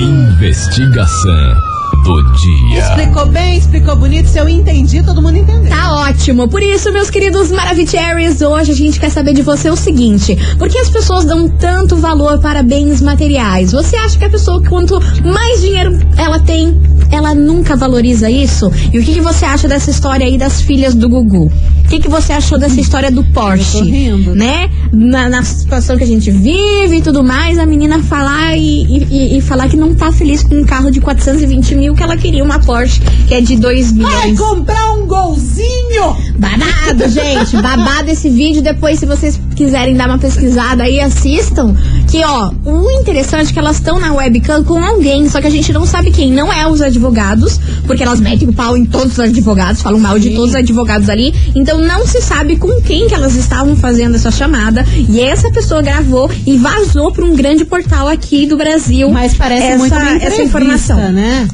Investigação 0.00 1.67
do 2.08 2.32
dia. 2.32 2.78
Explicou 2.80 3.26
bem, 3.26 3.56
explicou 3.58 3.96
bonito. 3.96 4.26
Se 4.28 4.38
eu 4.38 4.48
entendi, 4.48 5.02
todo 5.02 5.20
mundo 5.20 5.36
entendeu. 5.36 5.68
Tá 5.70 5.94
ótimo. 6.08 6.48
Por 6.48 6.62
isso, 6.62 6.92
meus 6.92 7.10
queridos 7.10 7.50
Maravicheries, 7.50 8.40
hoje 8.40 8.72
a 8.72 8.74
gente 8.74 8.98
quer 8.98 9.10
saber 9.10 9.32
de 9.34 9.42
você 9.42 9.70
o 9.70 9.76
seguinte: 9.76 10.36
por 10.58 10.68
que 10.68 10.78
as 10.78 10.88
pessoas 10.88 11.24
dão 11.24 11.48
tanto 11.48 11.96
valor 11.96 12.38
para 12.40 12.62
bens 12.62 13.00
materiais? 13.00 13.72
Você 13.72 13.96
acha 13.96 14.18
que 14.18 14.24
a 14.24 14.30
pessoa, 14.30 14.62
quanto 14.68 14.98
mais 15.24 15.60
dinheiro 15.60 15.98
ela 16.16 16.38
tem, 16.40 16.80
ela 17.10 17.34
nunca 17.34 17.76
valoriza 17.76 18.30
isso? 18.30 18.70
E 18.92 18.98
o 18.98 19.02
que, 19.04 19.14
que 19.14 19.20
você 19.20 19.44
acha 19.44 19.68
dessa 19.68 19.90
história 19.90 20.24
aí 20.26 20.38
das 20.38 20.60
filhas 20.62 20.94
do 20.94 21.08
Gugu? 21.08 21.46
O 21.84 21.88
que, 21.88 22.00
que 22.00 22.08
você 22.08 22.32
achou 22.32 22.58
dessa 22.58 22.80
história 22.80 23.10
do 23.10 23.24
Porsche? 23.24 23.78
Eu 23.78 23.84
tô 23.84 23.90
rindo. 23.90 24.34
Né? 24.34 24.70
Na, 24.92 25.28
na 25.28 25.42
situação 25.42 25.96
que 25.96 26.04
a 26.04 26.06
gente 26.06 26.30
vive 26.30 26.96
e 26.96 27.02
tudo 27.02 27.22
mais, 27.24 27.58
a 27.58 27.66
menina 27.66 27.98
falar 28.02 28.56
e, 28.56 29.04
e- 29.10 29.38
e 29.38 29.40
falar 29.40 29.68
que 29.68 29.76
não 29.76 29.94
tá 29.94 30.10
feliz 30.12 30.42
com 30.42 30.54
um 30.54 30.64
carro 30.64 30.90
de 30.90 31.00
420 31.00 31.74
mil, 31.74 31.94
que 31.98 32.04
ela 32.04 32.16
queria 32.16 32.44
uma 32.44 32.60
Porsche 32.60 33.00
que 33.26 33.34
é 33.34 33.40
de 33.40 33.56
2 33.56 33.92
milhões. 33.92 34.14
Vai 34.14 34.36
comprar 34.36 34.92
um 34.92 35.06
golzinho! 35.06 36.16
Babado, 36.36 37.08
gente. 37.10 37.56
Babado 37.60 38.08
esse 38.10 38.30
vídeo. 38.30 38.62
Depois, 38.62 39.00
se 39.00 39.04
vocês 39.04 39.38
quiserem 39.56 39.96
dar 39.96 40.08
uma 40.08 40.18
pesquisada 40.18 40.84
aí, 40.84 41.00
assistam. 41.00 41.74
Que, 42.08 42.24
ó, 42.24 42.52
o 42.64 42.90
interessante 43.00 43.50
é 43.50 43.52
que 43.52 43.58
elas 43.58 43.76
estão 43.76 43.98
na 43.98 44.14
webcam 44.14 44.62
com 44.62 44.82
alguém, 44.82 45.28
só 45.28 45.40
que 45.40 45.48
a 45.48 45.50
gente 45.50 45.72
não 45.72 45.84
sabe 45.84 46.10
quem. 46.12 46.32
Não 46.32 46.52
é 46.52 46.66
os 46.66 46.80
advogados, 46.80 47.58
porque 47.86 48.02
elas 48.02 48.20
metem 48.20 48.48
o 48.48 48.52
pau 48.52 48.76
em 48.76 48.84
todos 48.86 49.14
os 49.14 49.20
advogados, 49.20 49.82
falam 49.82 49.98
mal 49.98 50.18
de 50.18 50.30
todos 50.30 50.50
os 50.50 50.54
advogados 50.54 51.10
ali. 51.10 51.34
Então 51.54 51.78
não 51.80 52.06
se 52.06 52.22
sabe 52.22 52.56
com 52.56 52.80
quem 52.80 53.08
que 53.08 53.14
elas 53.14 53.34
estavam 53.34 53.76
fazendo 53.76 54.14
essa 54.14 54.30
chamada. 54.30 54.86
E 55.08 55.20
essa 55.20 55.50
pessoa 55.50 55.82
gravou 55.82 56.30
e 56.46 56.56
vazou 56.56 57.12
para 57.12 57.24
um 57.24 57.34
grande 57.34 57.64
portal 57.64 58.08
aqui 58.08 58.46
do 58.46 58.56
Brasil. 58.56 59.10
Mas 59.10 59.34
parece 59.34 59.66
essa, 59.66 59.78
muito 59.78 59.94
essa 59.94 60.42
informação. 60.42 60.96
né? 61.12 61.48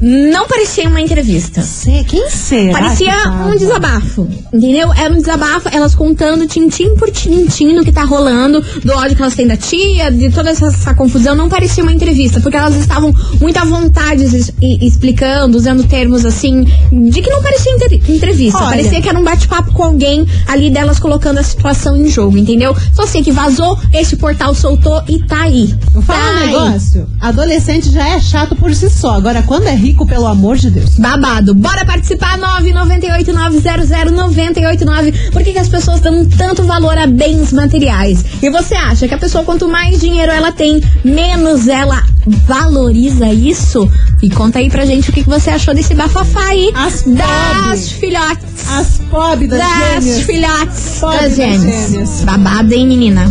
Não 0.00 0.46
parecia 0.46 0.88
uma 0.88 1.00
entrevista. 1.00 1.62
Sei, 1.62 2.04
quem 2.04 2.28
será? 2.28 2.72
Parecia 2.78 3.14
um 3.46 3.56
desabafo, 3.56 4.28
entendeu? 4.52 4.92
Era 4.92 5.12
um 5.12 5.16
desabafo, 5.16 5.68
elas 5.72 5.94
contando 5.94 6.46
tintim 6.46 6.94
por 6.96 7.10
tintim 7.10 7.72
no 7.74 7.82
que 7.84 7.90
tá 7.92 8.04
rolando, 8.04 8.60
do 8.84 8.92
ódio 8.92 9.16
que 9.16 9.22
elas 9.22 9.34
têm 9.34 9.46
da 9.46 9.56
tia, 9.56 10.10
de 10.10 10.30
toda 10.30 10.50
essa, 10.50 10.66
essa 10.66 10.94
confusão. 10.94 11.34
Não 11.34 11.48
parecia 11.48 11.82
uma 11.82 11.92
entrevista, 11.92 12.40
porque 12.40 12.56
elas 12.56 12.74
estavam 12.76 13.14
muito 13.40 13.56
à 13.58 13.64
vontade 13.64 14.24
e- 14.60 14.86
explicando, 14.86 15.56
usando 15.56 15.84
termos 15.84 16.24
assim, 16.26 16.64
de 17.10 17.22
que 17.22 17.30
não 17.30 17.42
parecia 17.42 17.72
entre- 17.72 18.02
entrevista. 18.08 18.58
Olha. 18.58 18.68
Parecia 18.76 19.00
que 19.00 19.08
era 19.08 19.18
um 19.18 19.24
bate-papo 19.24 19.72
com 19.72 19.82
alguém 19.82 20.26
ali 20.46 20.70
delas 20.70 20.98
colocando 20.98 21.38
a 21.38 21.42
situação 21.42 21.96
em 21.96 22.08
jogo, 22.08 22.36
entendeu? 22.36 22.76
Só 22.92 23.06
sei 23.06 23.22
que 23.22 23.32
vazou, 23.32 23.78
esse 23.94 24.16
portal 24.16 24.54
soltou 24.54 25.02
e 25.08 25.24
tá 25.26 25.42
aí. 25.44 25.74
Vou 25.92 26.02
falar 26.02 26.18
tá 26.20 26.32
um 26.34 26.38
aí. 26.38 26.46
negócio. 26.48 27.08
Adolescente 27.20 27.90
já 27.90 28.06
é 28.08 28.20
chato 28.20 28.54
por 28.56 28.74
si 28.74 28.90
só. 28.90 29.12
Agora, 29.14 29.42
quando 29.42 29.66
é 29.66 29.74
rico, 29.86 30.04
pelo 30.06 30.26
amor 30.26 30.56
de 30.56 30.70
Deus. 30.70 30.94
Babado. 30.98 31.54
Bora 31.54 31.84
participar, 31.84 32.36
998900989. 32.38 35.30
Por 35.30 35.42
que, 35.44 35.52
que 35.52 35.58
as 35.58 35.68
pessoas 35.68 36.00
dão 36.00 36.24
tanto 36.26 36.64
valor 36.64 36.96
a 36.98 37.06
bens 37.06 37.52
materiais? 37.52 38.24
E 38.42 38.50
você 38.50 38.74
acha 38.74 39.06
que 39.06 39.14
a 39.14 39.18
pessoa, 39.18 39.44
quanto 39.44 39.68
mais 39.68 40.00
dinheiro 40.00 40.32
ela 40.32 40.50
tem, 40.50 40.82
menos 41.04 41.68
ela 41.68 42.02
valoriza 42.46 43.28
isso? 43.32 43.88
E 44.22 44.28
conta 44.30 44.58
aí 44.58 44.68
pra 44.68 44.84
gente 44.84 45.10
o 45.10 45.12
que, 45.12 45.22
que 45.22 45.28
você 45.28 45.50
achou 45.50 45.72
desse 45.74 45.94
bafafá 45.94 46.46
aí 46.48 46.72
As 46.74 47.04
das 47.06 47.90
filhotes. 47.92 48.44
As 48.68 48.98
pobres 49.10 49.48
das, 49.50 49.60
Das 49.60 50.04
gêmeas. 50.04 50.22
filhotes 50.26 50.98
Pobre 51.00 51.16
das 51.18 51.28
das 51.28 51.36
gêmeas. 51.36 51.90
gêmeas. 51.90 52.20
Babado, 52.24 52.74
hein, 52.74 52.86
menina? 52.88 53.30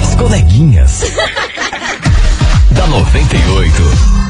As 0.00 0.14
coleguinhas. 0.14 1.00
da 2.70 2.86
98. 2.86 4.21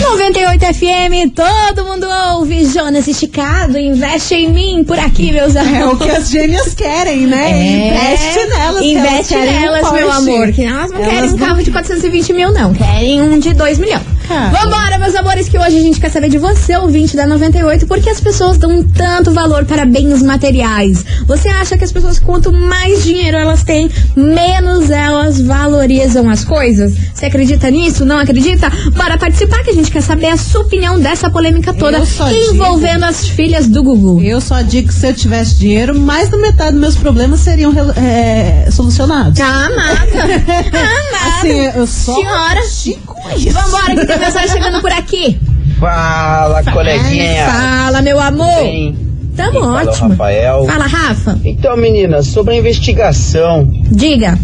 98 0.00 0.64
FM, 0.74 1.32
todo 1.34 1.84
mundo 1.84 2.06
ouve. 2.34 2.64
Jonas 2.66 3.08
Esticado, 3.08 3.78
investe 3.78 4.34
em 4.34 4.52
mim 4.52 4.84
por 4.84 4.98
aqui, 4.98 5.32
meus 5.32 5.56
amores. 5.56 5.80
É 5.80 5.86
o 5.86 5.96
que 5.96 6.10
as 6.10 6.28
gêmeas 6.30 6.74
querem, 6.74 7.26
né? 7.26 7.50
É, 7.50 7.88
Investe 7.88 8.46
nelas. 8.48 8.82
Investe 8.84 9.34
querem 9.34 9.56
um 9.56 9.60
nelas, 9.60 9.92
meu 9.92 10.12
amor. 10.12 10.52
Que 10.52 10.64
elas 10.64 10.90
não 10.90 10.98
Elas 11.00 11.14
querem 11.14 11.32
um 11.32 11.36
carro 11.38 11.62
de 11.62 11.70
420 11.70 12.32
mil, 12.32 12.52
não. 12.52 12.74
Querem 12.74 13.22
um 13.22 13.38
de 13.38 13.54
2 13.54 13.78
milhões. 13.78 14.15
Cara. 14.28 14.50
Vambora, 14.50 14.98
meus 14.98 15.14
amores, 15.14 15.48
que 15.48 15.58
hoje 15.58 15.76
a 15.76 15.80
gente 15.80 16.00
quer 16.00 16.10
saber 16.10 16.28
de 16.28 16.38
você, 16.38 16.76
ouvinte 16.76 17.16
da 17.16 17.26
98, 17.26 17.86
por 17.86 18.00
que 18.00 18.10
as 18.10 18.20
pessoas 18.20 18.58
dão 18.58 18.82
tanto 18.82 19.30
valor 19.30 19.64
para 19.64 19.84
bens 19.84 20.22
materiais? 20.22 21.04
Você 21.26 21.48
acha 21.48 21.78
que 21.78 21.84
as 21.84 21.92
pessoas, 21.92 22.18
quanto 22.18 22.52
mais 22.52 23.04
dinheiro 23.04 23.36
elas 23.36 23.62
têm, 23.62 23.88
menos 24.16 24.90
elas 24.90 25.40
valorizam 25.40 26.28
as 26.28 26.44
coisas? 26.44 26.92
Você 27.14 27.26
acredita 27.26 27.70
nisso? 27.70 28.04
Não 28.04 28.18
acredita? 28.18 28.70
Bora 28.96 29.16
participar, 29.16 29.62
que 29.62 29.70
a 29.70 29.74
gente 29.74 29.90
quer 29.90 30.02
saber 30.02 30.26
a 30.26 30.36
sua 30.36 30.62
opinião 30.62 30.98
dessa 30.98 31.30
polêmica 31.30 31.72
toda 31.72 32.02
envolvendo 32.50 33.04
as 33.04 33.28
filhas 33.28 33.68
do 33.68 33.82
Gugu. 33.82 34.20
Eu 34.22 34.40
só 34.40 34.60
digo 34.62 34.88
que 34.88 34.94
se 34.94 35.06
eu 35.06 35.14
tivesse 35.14 35.56
dinheiro, 35.56 35.98
mais 35.98 36.28
da 36.28 36.36
metade 36.36 36.72
dos 36.72 36.80
meus 36.80 36.96
problemas 36.96 37.40
seriam 37.40 37.72
é, 37.96 38.68
solucionados. 38.70 39.40
Ah, 39.40 39.66
amada. 39.66 40.06
Amada. 40.76 41.38
Assim, 41.38 41.78
eu 41.78 41.86
só 41.86 42.14
Senhora. 42.14 42.60
digo 42.82 43.16
isso. 43.36 43.50
Vambora, 43.50 43.94
que 43.94 44.15
mensagem 44.18 44.48
chegando 44.50 44.80
por 44.80 44.92
aqui. 44.92 45.38
Fala, 45.78 46.62
coleguinha. 46.64 47.46
Fala, 47.46 48.02
meu 48.02 48.18
amor. 48.20 48.62
Bem, 48.62 48.96
Tamo 49.36 49.52
quem 49.52 49.60
fala 49.60 49.82
ótimo. 49.90 50.08
Rafael. 50.10 50.64
Fala, 50.64 50.86
Rafa. 50.86 51.38
Então, 51.44 51.76
meninas, 51.76 52.26
sobre 52.28 52.54
a 52.54 52.56
investigação, 52.56 53.68
Diga. 53.90 54.38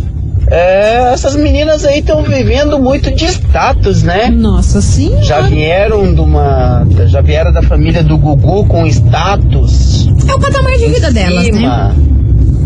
é, 0.51 1.13
essas 1.15 1.35
meninas 1.35 1.85
aí 1.87 2.01
estão 2.01 2.23
vivendo 2.23 2.79
muito 2.79 3.11
de 3.15 3.25
status, 3.25 4.03
né? 4.03 4.29
Nossa 4.29 4.83
senhora. 4.83 5.23
Já 5.23 5.41
vieram 5.41 6.13
de 6.15 6.21
uma, 6.21 6.87
já 7.07 7.23
vieram 7.23 7.51
da 7.53 7.63
família 7.63 8.03
do 8.03 8.19
Gugu 8.19 8.67
com 8.67 8.87
status 8.87 10.09
É 10.29 10.35
o 10.35 10.39
patamar 10.39 10.77
de 10.77 10.87
vida 10.89 11.11
delas, 11.11 11.49
né? 11.49 11.95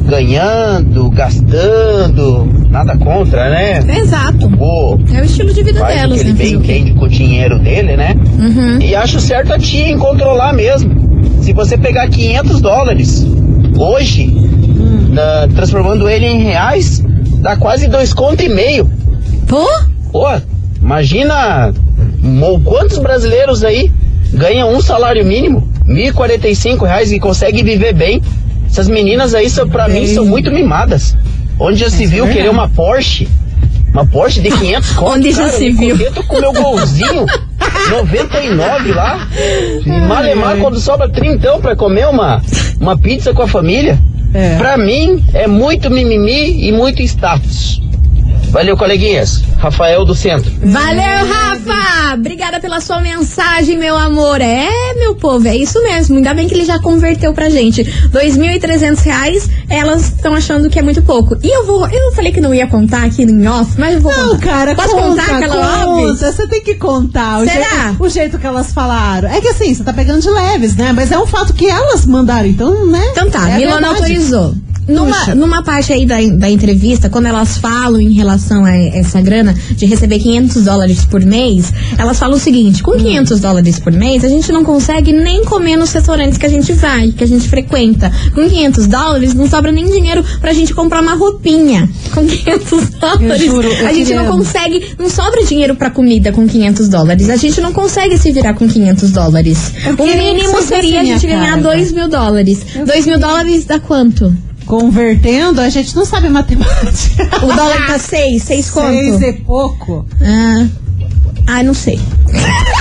Ganhando, 0.06 1.10
gastando, 1.10 2.46
nada 2.70 2.96
contra, 2.96 3.48
né? 3.50 3.84
Exato. 3.98 4.48
Pô, 4.50 4.98
É 5.12 5.20
o 5.20 5.24
estilo 5.24 5.52
de 5.52 5.62
vida 5.62 5.80
faz 5.80 5.94
o 5.94 5.98
delas, 5.98 6.22
que 6.22 6.28
ele 6.28 6.32
né? 6.32 6.38
bem 6.44 6.56
o 6.56 6.60
quê? 6.60 6.72
entende 6.78 6.94
com 6.98 7.04
o 7.04 7.08
dinheiro 7.08 7.58
dele, 7.58 7.96
né? 7.96 8.14
Uhum. 8.38 8.80
E 8.80 8.94
acho 8.94 9.20
certo 9.20 9.52
a 9.52 9.58
tia 9.58 9.88
em 9.88 9.98
controlar 9.98 10.52
mesmo. 10.52 10.94
Se 11.42 11.52
você 11.52 11.76
pegar 11.76 12.08
500 12.08 12.60
dólares 12.60 13.26
hoje, 13.78 14.26
na- 15.10 15.48
transformando 15.54 16.08
ele 16.08 16.26
em 16.26 16.42
reais, 16.42 17.02
dá 17.40 17.56
quase 17.56 17.88
dois 17.88 18.12
conto 18.12 18.42
e 18.42 18.48
meio. 18.48 18.90
Pô, 19.48 19.66
Pô, 20.12 20.26
imagina 20.80 21.72
quantos 22.64 22.98
brasileiros 22.98 23.62
aí 23.64 23.92
ganham 24.32 24.72
um 24.74 24.80
salário 24.80 25.24
mínimo, 25.24 25.68
1.045 25.86 26.84
reais 26.84 27.12
e 27.12 27.18
conseguem 27.20 27.62
viver 27.64 27.92
bem. 27.94 28.20
Essas 28.76 28.88
meninas 28.90 29.34
aí, 29.34 29.48
são, 29.48 29.66
pra 29.66 29.88
mim, 29.88 30.06
são 30.06 30.26
muito 30.26 30.52
mimadas. 30.52 31.16
Onde 31.58 31.78
já 31.78 31.88
se 31.88 32.04
viu 32.04 32.28
querer 32.28 32.50
uma 32.50 32.68
Porsche? 32.68 33.26
Uma 33.90 34.04
Porsche 34.04 34.42
de 34.42 34.50
500 34.50 34.90
conto, 34.92 35.12
Onde 35.12 35.32
já 35.32 35.48
se 35.48 35.68
eu 35.68 35.74
viu? 35.74 35.96
contento 35.96 36.22
com 36.24 36.38
meu 36.38 36.52
golzinho 36.52 37.24
99 37.90 38.92
lá. 38.92 39.26
Malemar 40.06 40.58
quando 40.58 40.78
sobra 40.78 41.08
trintão 41.08 41.58
pra 41.58 41.74
comer 41.74 42.06
uma, 42.06 42.42
uma 42.78 42.98
pizza 42.98 43.32
com 43.32 43.40
a 43.40 43.48
família. 43.48 43.98
É. 44.34 44.58
Pra 44.58 44.76
mim, 44.76 45.24
é 45.32 45.46
muito 45.46 45.90
mimimi 45.90 46.68
e 46.68 46.70
muito 46.70 47.00
status. 47.00 47.80
Valeu, 48.50 48.76
coleguinhas. 48.76 49.42
Rafael 49.58 50.04
do 50.04 50.14
Centro. 50.14 50.50
Valeu, 50.62 51.26
Rafa! 51.26 52.14
Obrigada 52.14 52.60
pela 52.60 52.80
sua 52.80 53.00
mensagem, 53.00 53.76
meu 53.76 53.96
amor. 53.96 54.40
É, 54.40 54.68
meu 54.94 55.14
povo, 55.16 55.46
é 55.48 55.56
isso 55.56 55.82
mesmo. 55.82 56.16
Ainda 56.16 56.32
bem 56.32 56.46
que 56.48 56.54
ele 56.54 56.64
já 56.64 56.78
converteu 56.78 57.32
pra 57.34 57.50
gente. 57.50 57.82
2.300 57.84 59.00
reais, 59.02 59.48
elas 59.68 60.06
estão 60.12 60.34
achando 60.34 60.70
que 60.70 60.78
é 60.78 60.82
muito 60.82 61.02
pouco. 61.02 61.36
E 61.42 61.48
eu 61.48 61.66
vou. 61.66 61.86
Eu 61.88 62.12
falei 62.12 62.32
que 62.32 62.40
não 62.40 62.54
ia 62.54 62.66
contar 62.66 63.04
aqui 63.04 63.22
em 63.22 63.46
off, 63.48 63.72
mas 63.78 63.94
eu 63.94 64.00
vou 64.00 64.12
Não, 64.12 64.30
contar. 64.30 64.46
cara, 64.46 64.74
Posso 64.74 64.94
conta, 64.94 65.22
contar 65.22 65.36
aquela 65.36 65.84
conta. 65.84 66.32
Você 66.32 66.46
tem 66.46 66.62
que 66.62 66.74
contar 66.76 67.40
o 67.42 67.44
Será? 67.44 67.58
jeito, 67.88 68.02
o 68.02 68.08
jeito 68.08 68.38
que 68.38 68.46
elas 68.46 68.72
falaram. 68.72 69.28
É 69.28 69.40
que 69.40 69.48
assim, 69.48 69.74
você 69.74 69.82
tá 69.84 69.92
pegando 69.92 70.20
de 70.22 70.30
leves, 70.30 70.76
né? 70.76 70.92
Mas 70.92 71.10
é 71.12 71.18
um 71.18 71.26
fato 71.26 71.52
que 71.52 71.66
elas 71.68 72.06
mandaram, 72.06 72.46
então, 72.48 72.86
né? 72.86 73.04
Então 73.10 73.28
tá, 73.30 73.50
é 73.50 73.56
Milona 73.58 73.80
verdade. 73.80 73.96
autorizou. 74.02 74.54
Numa, 74.88 75.06
Puxa. 75.16 75.34
numa 75.34 75.62
parte 75.64 75.92
aí 75.92 76.06
da, 76.06 76.16
da 76.36 76.48
entrevista, 76.48 77.10
quando 77.10 77.26
elas 77.26 77.58
falam 77.58 78.00
em 78.00 78.12
relação 78.12 78.64
a 78.64 78.72
essa 78.76 79.20
grana 79.20 79.52
de 79.72 79.84
receber 79.84 80.18
500 80.20 80.62
dólares 80.64 81.04
por 81.04 81.24
mês, 81.24 81.72
elas 81.98 82.18
falam 82.18 82.36
o 82.36 82.40
seguinte: 82.40 82.82
com 82.84 82.92
500 82.92 83.40
dólares 83.40 83.78
por 83.80 83.92
mês, 83.92 84.24
a 84.24 84.28
gente 84.28 84.52
não 84.52 84.62
consegue 84.64 85.12
nem 85.12 85.44
comer 85.44 85.76
nos 85.76 85.92
restaurantes 85.92 86.38
que 86.38 86.46
a 86.46 86.48
gente 86.48 86.72
vai, 86.74 87.10
que 87.10 87.24
a 87.24 87.26
gente 87.26 87.48
frequenta. 87.48 88.12
Com 88.32 88.48
500 88.48 88.86
dólares, 88.86 89.34
não 89.34 89.48
sobra 89.48 89.72
nem 89.72 89.84
dinheiro 89.90 90.24
pra 90.40 90.52
gente 90.52 90.72
comprar 90.72 91.02
uma 91.02 91.14
roupinha. 91.14 91.88
Com 92.14 92.24
500 92.24 92.90
dólares, 92.90 93.44
juro, 93.44 93.68
a 93.86 93.92
gente 93.92 94.06
queria- 94.06 94.22
não 94.22 94.38
consegue, 94.38 94.94
não 94.98 95.10
sobra 95.10 95.44
dinheiro 95.44 95.74
pra 95.74 95.90
comida 95.90 96.30
com 96.30 96.46
500 96.46 96.88
dólares. 96.88 97.28
A 97.28 97.36
gente 97.36 97.60
não 97.60 97.72
consegue 97.72 98.16
se 98.18 98.30
virar 98.30 98.54
com 98.54 98.68
500 98.68 99.10
dólares. 99.10 99.72
Eu 99.84 99.94
O 99.94 100.06
mínimo 100.06 100.62
seria 100.62 101.00
a 101.00 101.04
gente 101.04 101.26
ganhar 101.26 101.50
cara, 101.50 101.62
2 101.62 101.90
mil 101.92 102.08
dólares. 102.08 102.60
2 102.86 103.06
mil 103.06 103.18
dólares 103.18 103.64
dá 103.64 103.80
quanto? 103.80 104.32
Convertendo, 104.66 105.60
a 105.60 105.68
gente 105.68 105.94
não 105.94 106.04
sabe 106.04 106.28
matemática. 106.28 107.24
O 107.42 107.46
dólar 107.46 107.86
tá 107.86 107.98
6, 108.00 108.42
6 108.42 108.70
quanto? 108.70 108.88
Seis 109.18 109.22
e 109.22 109.32
pouco. 109.42 110.04
Ah, 110.20 110.66
ah, 111.46 111.62
não 111.62 111.72
sei. 111.74 111.98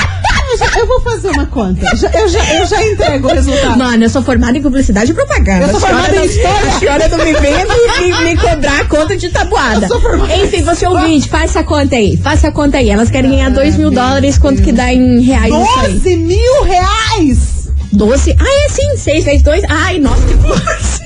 Eu, 0.77 0.87
vou 0.87 1.01
fazer 1.01 1.29
uma 1.31 1.45
conta. 1.47 1.85
Eu, 1.85 1.97
já, 2.29 2.53
eu 2.53 2.65
já 2.65 2.81
entrego 2.87 3.27
o 3.27 3.33
resultado. 3.33 3.77
Mano, 3.77 4.03
eu 4.05 4.09
sou 4.09 4.21
formada 4.21 4.57
em 4.57 4.61
publicidade 4.61 5.11
e 5.11 5.13
propaganda. 5.13 5.65
Eu 5.65 5.69
sou 5.71 5.77
A 5.77 5.81
formada 5.81 6.13
em 6.13 6.19
não- 6.19 6.25
história. 6.25 6.69
A 6.69 6.79
senhora 6.79 7.07
não 7.09 7.17
me 7.17 7.33
venha 7.33 7.65
me, 7.65 8.23
me- 8.23 8.37
cobrar 8.37 8.79
a 8.79 8.85
conta 8.85 9.17
de 9.17 9.27
tabuada. 9.29 9.85
Eu 9.85 9.89
sou 9.89 9.99
formada 10.01 10.33
Enfim, 10.37 10.61
você 10.61 10.87
ouvinte, 10.87 11.27
faz 11.27 11.49
essa 11.51 11.63
conta 11.63 11.97
aí. 11.97 12.15
Faça 12.17 12.47
a 12.47 12.51
conta 12.53 12.77
aí. 12.77 12.89
Elas 12.89 13.09
querem 13.09 13.31
ganhar 13.31 13.49
2 13.51 13.75
mil 13.75 13.91
dólares. 13.91 14.37
Quanto 14.37 14.61
que 14.61 14.71
dá 14.71 14.93
em 14.93 15.19
reais 15.21 15.53
isso 15.53 15.79
aí? 15.79 15.93
12 15.93 16.15
mil 16.17 16.63
reais! 16.63 17.69
12? 17.91 18.35
Ah, 18.39 18.65
é 18.65 18.69
sim. 18.69 18.95
6 18.97 19.25
vezes 19.25 19.41
2. 19.43 19.63
Ai, 19.67 19.99
nossa, 19.99 20.21
que. 20.21 21.04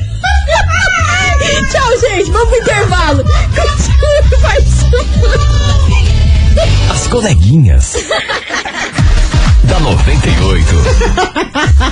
Tchau, 1.72 2.00
gente. 2.00 2.32
Vamos 2.32 2.50
pro 2.50 2.58
intervalo. 2.58 3.24
Continue 3.24 4.42
participando. 4.42 5.10
As 6.92 7.08
coleguinhas. 7.08 7.94
da 9.70 9.80
98. 9.80 10.76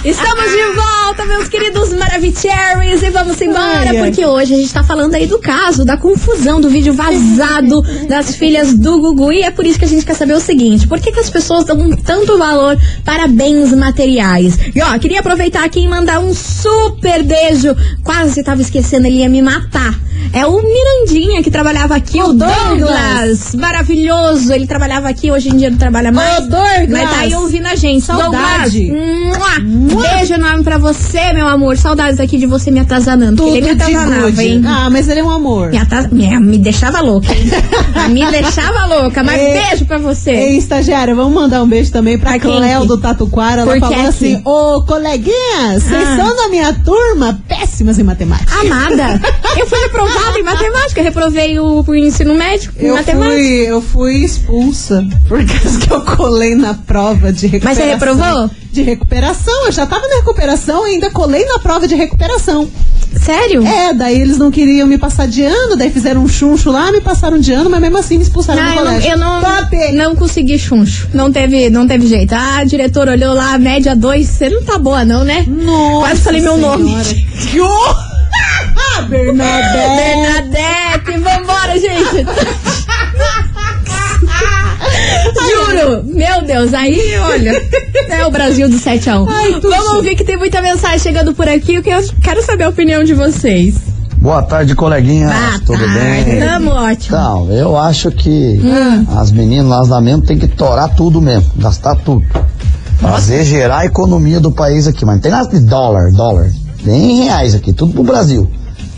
Estamos 0.04 0.52
de 0.52 0.66
volta, 0.74 0.97
meus 1.28 1.50
queridos 1.50 1.94
Maravicheries, 1.94 3.04
e 3.04 3.10
vamos 3.10 3.40
embora, 3.42 3.90
Ai, 3.90 3.98
porque 3.98 4.26
hoje 4.26 4.54
a 4.54 4.58
gente 4.58 4.74
tá 4.74 4.82
falando 4.84 5.14
aí 5.14 5.28
do 5.28 5.40
caso, 5.40 5.84
da 5.84 5.98
confusão 5.98 6.62
do 6.62 6.70
vídeo 6.70 6.94
vazado 6.94 7.82
das 8.08 8.36
filhas 8.36 8.74
do 8.74 9.00
Gugu, 9.02 9.34
e 9.34 9.42
é 9.42 9.52
por 9.52 9.66
isso 9.66 9.78
que 9.78 9.86
a 9.86 9.88
gente 9.88 10.06
quer 10.06 10.16
saber 10.16 10.34
o 10.34 10.40
seguinte, 10.40 10.88
por 10.88 11.00
que, 11.00 11.12
que 11.12 11.20
as 11.20 11.30
pessoas 11.30 11.66
dão 11.66 11.90
tanto 11.98 12.38
valor 12.38 12.78
para 13.04 13.28
bens 13.28 13.74
materiais? 13.74 14.58
E 14.74 14.82
ó, 14.82 14.98
queria 14.98 15.20
aproveitar 15.20 15.66
aqui 15.66 15.82
e 15.82 15.88
mandar 15.88 16.20
um 16.20 16.34
super 16.34 17.22
beijo, 17.24 17.76
quase 18.04 18.42
tava 18.42 18.62
esquecendo, 18.62 19.08
ele 19.08 19.18
ia 19.18 19.30
me 19.30 19.42
matar. 19.42 20.07
É 20.34 20.46
o 20.46 20.62
Mirandinha 20.62 21.42
que 21.44 21.50
trabalhava 21.52 21.96
aqui, 21.96 22.20
o, 22.22 22.30
O 22.30 22.34
Douglas. 22.34 22.80
Douglas. 22.80 23.56
Maravilhoso, 23.56 24.52
ele 24.54 24.68
trabalhava 24.68 25.08
aqui, 25.10 25.32
hoje 25.32 25.50
em 25.50 25.58
dia 25.58 25.70
não 25.70 25.78
trabalha 25.78 26.12
mais. 26.12 26.38
Ô, 26.40 26.42
Douglas. 26.42 26.90
Mas 26.90 27.10
tá 27.10 27.20
aí 27.20 27.34
ouvindo 27.36 27.66
a 27.68 27.76
gente. 27.76 28.06
Saudade. 28.06 28.92
Mua. 28.92 30.02
Beijo 30.02 30.34
enorme 30.34 30.64
pra 30.64 30.78
você, 30.78 31.34
meu 31.34 31.48
amor. 31.48 31.78
Saudades 31.78 32.20
aqui 32.20 32.38
de 32.38 32.46
você 32.46 32.70
me 32.72 32.80
atazanando. 32.80 33.42
porque 33.44 33.60
Tudo 33.62 33.70
ele 33.70 33.76
me 33.76 33.82
atazanava, 33.96 34.44
hein? 34.44 34.64
Ah, 34.66 34.90
mas 34.90 35.08
ele 35.08 35.20
é 35.20 35.24
um 35.24 35.30
amor. 35.30 35.70
Me, 35.70 35.78
ata- 35.78 36.10
me, 36.12 36.40
me 36.40 36.58
deixava 36.58 37.02
louca, 37.02 37.34
hein? 37.34 37.50
me 38.10 38.26
deixava 38.32 38.86
louca. 38.86 39.24
Mas 39.24 39.40
Ei, 39.42 39.54
beijo 39.54 39.86
pra 39.86 39.98
você. 39.98 40.32
Ei, 40.32 40.58
estagiária, 40.58 41.14
vamos 41.16 41.34
mandar 41.34 41.62
um 41.64 41.68
beijo 41.68 41.92
também 41.92 42.18
pra 42.18 42.32
Pra 42.32 42.40
Cléo 42.40 42.86
do 42.86 42.98
Tatuquara. 42.98 43.62
Ela 43.62 43.80
falou 43.80 43.96
que 43.96 44.02
assim? 44.02 44.42
Ô, 44.46 44.82
coleguinhas, 44.84 45.84
vocês 45.84 46.08
Ah. 46.08 46.18
são 46.18 46.36
da 46.36 46.48
minha 46.50 46.74
turma 46.74 47.40
péssimas 47.48 47.98
em 48.00 48.04
matemática. 48.04 48.54
Amada, 48.60 49.20
eu 49.58 49.66
fui 49.68 49.80
reprovada 50.18 50.40
em 50.40 50.44
matemática. 50.44 51.02
Reprovei 51.02 51.60
o, 51.60 51.84
o 51.88 51.96
ensino 51.96 52.34
médio 52.36 52.72
em 52.80 52.86
Eu 52.88 52.96
matemática. 52.96 53.34
fui, 53.36 53.48
eu 53.68 53.82
fui 53.82 54.14
expulsa 54.24 55.06
por 55.28 55.44
causa 55.46 55.80
que 55.80 55.92
eu 55.92 56.02
colei 56.02 56.56
na 56.56 56.74
prova 56.74 57.32
de 57.32 57.48
recuperação. 57.48 57.86
Mas 57.86 58.00
você 58.00 58.06
reprovou? 58.06 58.50
De 58.72 58.82
recuperação. 58.84 59.66
Eu 59.66 59.72
já 59.72 59.86
tava 59.86 60.08
na 60.08 60.16
recuperação 60.18 60.88
e 60.88 60.92
ainda 60.92 61.10
colei 61.10 61.46
na 61.46 61.60
prova 61.60 61.88
de 61.88 61.96
recuperação. 61.96 62.68
Sério? 63.20 63.66
É, 63.66 63.94
daí 63.94 64.20
eles 64.22 64.38
não 64.38 64.52
queriam 64.52 64.86
me 64.88 64.98
passar 64.98 65.28
de 65.28 65.42
ano, 65.44 65.76
daí 65.76 65.90
fizeram 65.90 66.22
um 66.24 66.28
chuncho 66.28 66.70
lá, 66.70 66.92
me 66.92 67.02
passaram 67.02 67.40
de 67.40 67.52
ano, 67.54 67.70
mas 67.70 67.80
mesmo 67.82 67.98
assim 67.98 68.18
me 68.18 68.24
expulsaram 68.24 68.62
Ah, 68.62 68.66
do 68.66 68.70
eu 68.72 68.76
não, 68.76 68.84
colégio. 68.86 69.10
eu 69.12 69.18
não, 69.18 69.42
Top! 69.42 69.92
não 69.94 70.16
consegui 70.16 70.60
chuncho. 70.60 71.08
Não 71.14 71.32
teve, 71.32 71.70
não 71.70 71.88
teve 71.88 72.06
jeito. 72.06 72.34
Ah, 72.36 72.58
a 72.60 72.64
diretora 72.64 73.14
olhou 73.14 73.34
lá, 73.34 73.58
média 73.58 73.96
2, 73.96 74.28
você 74.28 74.50
não 74.50 74.62
tá 74.64 74.78
boa 74.78 75.04
não, 75.04 75.24
né? 75.24 75.46
Nossa 75.48 76.00
Quase 76.08 76.22
falei 76.22 76.42
meu 76.42 76.58
nome. 76.58 76.84
Senhora. 77.04 77.50
Que 77.52 77.62
horror! 77.62 78.07
Ah, 78.98 79.02
Bernadette! 79.04 80.50
Bernadette, 80.52 81.12
vambora, 81.20 81.80
gente. 81.80 82.26
Juro, 85.50 86.04
meu 86.06 86.42
Deus, 86.46 86.74
aí, 86.74 87.00
olha, 87.20 87.62
é 88.10 88.26
o 88.26 88.32
Brasil 88.32 88.68
do 88.70 88.78
7 88.78 89.10
a 89.10 89.22
1. 89.22 89.30
Ai, 89.30 89.54
tudo 89.54 89.70
Vamos 89.70 89.86
certo. 89.86 89.96
ouvir 89.98 90.16
que 90.16 90.24
tem 90.24 90.38
muita 90.38 90.62
mensagem 90.62 91.00
chegando 91.00 91.34
por 91.34 91.48
aqui, 91.48 91.82
que 91.82 91.90
eu 91.90 92.04
quero 92.22 92.44
saber 92.44 92.64
a 92.64 92.70
opinião 92.70 93.04
de 93.04 93.14
vocês. 93.14 93.76
Boa 94.18 94.42
tarde, 94.42 94.74
coleguinha. 94.76 95.28
Boa 95.28 95.60
Tudo 95.66 95.78
tarde, 95.86 95.94
bem? 96.26 96.40
Tamo 96.40 96.72
ótimo. 96.72 97.16
Então, 97.18 97.52
eu 97.52 97.78
acho 97.78 98.10
que 98.12 98.60
Hum. 98.64 99.06
as 99.16 99.32
meninas 99.32 99.88
lá 99.90 100.02
mesmo 100.02 100.24
tem 100.24 100.38
que 100.40 100.48
torar 100.48 100.90
tudo 100.96 101.22
mesmo, 101.22 101.52
gastar 101.58 101.96
tudo. 101.98 102.26
Fazer 103.00 103.44
gerar 103.46 103.80
a 103.80 103.86
economia 103.86 104.40
do 104.40 104.52
país 104.52 104.88
aqui, 104.88 105.06
mas 105.06 105.16
não 105.16 105.22
tem 105.22 105.32
nada 105.32 105.48
de 105.48 105.60
dólar, 105.60 106.12
dólar. 106.12 106.50
Tem 106.84 106.96
em 107.22 107.24
reais 107.26 107.54
aqui, 107.54 107.72
tudo 107.72 107.94
pro 107.94 108.04
Brasil. 108.04 108.50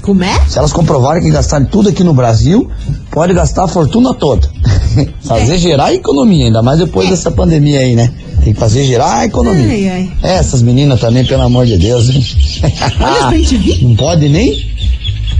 Como 0.02 0.24
é? 0.24 0.42
Se 0.48 0.58
elas 0.58 0.74
comprovarem 0.74 1.22
que 1.22 1.30
gastarem 1.30 1.68
tudo 1.68 1.90
aqui 1.90 2.04
no 2.04 2.14
Brasil, 2.14 2.70
pode 3.12 3.34
gastar 3.34 3.66
a 3.66 3.68
fortuna 3.68 4.14
toda. 4.14 4.50
fazer 5.22 5.58
gerar 5.58 5.86
a 5.86 5.94
economia, 5.94 6.46
ainda 6.46 6.62
mais 6.62 6.80
depois 6.80 7.10
dessa 7.10 7.32
pandemia 7.32 7.80
aí, 7.80 7.96
né? 7.96 8.12
Tem 8.44 8.54
que 8.54 8.60
fazer 8.60 8.86
gerar 8.86 9.20
a 9.20 9.26
economia. 9.26 9.68
Ai, 9.68 9.90
ai. 9.90 10.12
É, 10.24 10.36
Essas 10.38 10.62
meninas 10.62 11.00
também, 11.00 11.26
pelo 11.26 11.44
amor 11.44 11.66
de 11.66 11.78
Deus, 11.78 12.10
hein? 12.10 12.26
Olha 13.00 13.30
ver. 13.60 13.84
Não 13.84 13.96
pode 13.96 14.30
nem 14.30 14.70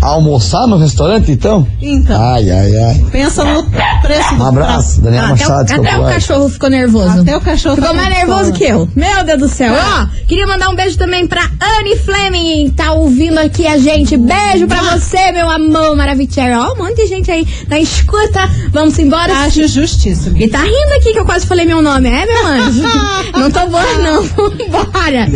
almoçar 0.02 0.68
no 0.68 0.78
restaurante, 0.78 1.32
então? 1.32 1.68
Então. 1.82 2.22
Ai, 2.22 2.50
ai, 2.50 2.76
ai. 2.78 3.06
Pensa 3.12 3.44
no 3.44 3.64
preço 4.02 4.36
do 4.36 4.44
Um 4.44 4.48
abraço, 4.48 5.02
Daniel 5.02 5.24
Ah, 5.24 5.26
até 5.26 5.34
o, 5.34 5.50
Machado. 5.50 5.62
até 5.62 5.74
o 5.74 5.84
Campo 5.84 5.98
Largo. 6.02 6.10
cachorro 6.14 6.50
ficou 6.50 6.70
nervoso. 6.70 7.22
Até 7.22 7.38
o 7.38 7.42
cachorro 7.42 7.76
Ficou 7.76 7.90
tá 7.90 7.96
mais 7.96 8.10
nervoso 8.10 8.54
que 8.54 8.64
eu. 8.64 8.88
Meu 8.96 9.24
Deus 9.26 9.40
do 9.40 9.50
céu. 9.50 9.74
Ó, 9.74 10.08
queria 10.28 10.46
mandar 10.48 10.70
um 10.70 10.76
beijo 10.76 10.98
também 10.98 11.28
pra 11.28 11.42
Anne 11.44 11.96
Fleming, 11.98 12.70
tá 12.76 12.94
ouvindo 12.94 13.38
aqui 13.40 13.66
a 13.68 13.78
gente. 13.78 14.16
Beijo 14.18 14.68
pra 14.68 14.82
você, 14.98 15.32
meu 15.32 15.50
amor 15.50 15.96
maravilhoso. 15.96 16.20
Ó, 16.30 16.74
um 16.74 16.78
monte 16.84 16.96
de 16.98 17.08
gente 17.08 17.32
aí 17.32 17.48
na 17.68 17.80
escuta. 17.80 18.50
Vamos 18.72 18.98
embora. 19.00 19.34
Acho 19.40 19.68
justíssimo. 19.68 20.38
E 20.38 20.48
tá 20.50 20.60
rindo 20.60 20.94
aqui 20.98 21.14
que 21.14 21.20
eu 21.20 21.26
quase 21.26 21.46
falei 21.46 21.66
meu 21.66 21.82
nome. 21.82 22.10
É, 22.10 22.26
meu 22.26 22.48
anjo? 22.48 22.84
não 23.34 23.50
tô 23.52 23.68
boa, 23.68 23.94
não. 24.04 24.24
Vambora. 24.24 25.28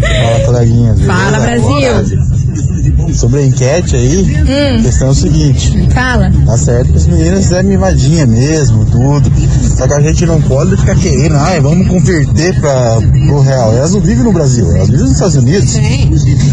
Fala, 0.00 0.44
coleguinhas. 0.46 1.00
Fala? 1.02 1.38
Brasil. 1.40 2.31
Sobre 3.14 3.40
a 3.40 3.46
enquete 3.46 3.94
aí, 3.96 4.22
Hum. 4.42 4.78
a 4.80 4.82
questão 4.82 5.08
é 5.08 5.10
o 5.10 5.14
seguinte: 5.14 5.88
Fala. 5.92 6.30
tá 6.46 6.56
certo 6.56 6.90
que 6.92 6.98
as 6.98 7.06
meninas 7.06 7.52
é 7.52 7.62
mivadinha 7.62 8.26
mesmo, 8.26 8.84
tudo. 8.86 9.30
Só 9.76 9.86
que 9.86 9.94
a 9.94 10.00
gente 10.00 10.26
não 10.26 10.40
pode 10.42 10.76
ficar 10.76 10.94
querendo, 10.96 11.36
ai, 11.36 11.60
vamos 11.60 11.86
converter 11.88 12.58
pra, 12.60 12.96
pro 13.26 13.40
real. 13.40 13.72
Elas 13.76 13.92
não 13.92 14.00
vivem 14.00 14.24
no 14.24 14.32
Brasil, 14.32 14.66
elas 14.74 14.88
vivem 14.88 15.02
nos 15.04 15.12
Estados 15.12 15.36
Unidos. 15.36 15.74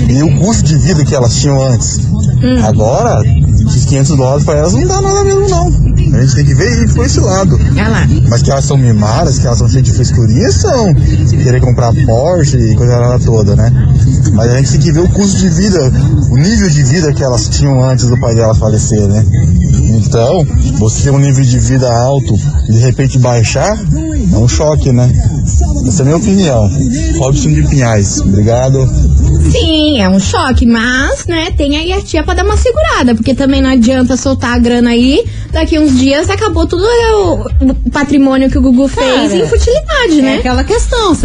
E 0.10 0.24
o 0.24 0.40
custo 0.40 0.64
de 0.64 0.78
vida 0.78 1.04
que 1.06 1.16
elas 1.16 1.36
tinham 1.36 1.62
antes. 1.66 2.00
Hum. 2.44 2.64
Agora, 2.64 3.22
esses 3.68 3.86
500 3.86 4.18
dólares 4.18 4.46
pra 4.46 4.56
elas 4.58 4.74
não 4.74 4.86
dá 4.88 5.02
nada 5.02 5.24
mesmo, 5.24 5.50
não. 5.50 5.70
A 6.14 6.22
gente 6.22 6.36
tem 6.36 6.46
que 6.46 6.56
ver 6.56 6.84
e 6.84 6.94
por 6.94 7.06
esse 7.06 7.20
lado. 7.20 7.60
Mas 8.30 8.42
que 8.42 8.52
elas 8.52 8.66
são 8.66 8.78
mimadas, 8.78 9.40
que 9.40 9.46
elas 9.46 9.58
são 9.58 9.70
cheias 9.70 9.86
de 9.86 9.94
frescurinha, 9.94 10.52
são. 10.52 10.94
Querer 11.44 11.62
comprar 11.62 11.94
Porsche 12.06 12.58
e 12.58 12.76
coisa 12.76 13.20
toda, 13.24 13.56
né? 13.56 13.72
Mas 14.34 14.52
a 14.52 14.58
gente 14.58 14.72
tem 14.72 14.82
que 14.82 14.92
ver 14.92 15.02
o 15.02 15.10
custo 15.10 15.38
de 15.38 15.50
vida, 15.50 15.92
o 16.30 16.38
nível 16.38 16.70
de 16.70 16.84
vida 16.84 17.14
que 17.14 17.24
elas 17.24 17.48
tinham 17.50 17.84
antes 17.84 18.08
do 18.08 18.20
pai 18.20 18.36
delas 18.36 18.58
falecer, 18.58 19.08
né? 19.08 19.26
Então, 19.96 20.46
você 20.78 21.04
ter 21.04 21.12
um 21.12 21.20
nível 21.20 21.44
de 21.44 21.60
vida 21.60 21.92
alto 21.92 22.36
e 22.68 22.74
de 22.74 22.80
repente 22.80 23.20
baixar, 23.20 23.78
é 24.34 24.38
um 24.38 24.48
choque, 24.48 24.92
né? 24.92 25.10
Essa 25.88 26.00
é 26.00 26.02
a 26.02 26.06
minha 26.06 26.18
opinião. 26.18 26.70
Robson 27.18 27.50
de 27.50 27.64
Pinhais, 27.68 28.20
obrigado. 28.22 28.78
Sim, 29.52 30.00
é 30.02 30.08
um 30.10 30.20
choque, 30.20 30.66
mas, 30.66 31.26
né, 31.26 31.52
tem 31.52 31.78
aí 31.78 31.92
a 31.92 32.02
tia 32.02 32.24
pra 32.24 32.34
dar 32.34 32.46
uma 32.46 32.58
segurada, 32.58 33.16
porque 33.16 33.34
também 33.34 33.62
não 33.62 33.70
adianta 33.70 34.16
soltar 34.16 34.56
a 34.56 34.60
grana 34.60 34.92
aí, 34.92 35.26
daqui 35.52 35.80
uns 35.80 35.98
dias 35.98 36.30
acabou 36.30 36.68
tudo 36.68 36.84
o, 36.84 37.68
o 37.88 37.92
patrimônio 37.92 38.50
que 38.50 38.58
o 38.58 38.62
Gugu 38.62 38.88
fez 38.88 39.32
Cara, 39.32 39.36
em 39.44 39.48
futilidade, 39.48 40.20
É 40.20 40.22
né? 40.22 40.36
aquela 40.38 40.64
questão. 40.64 41.16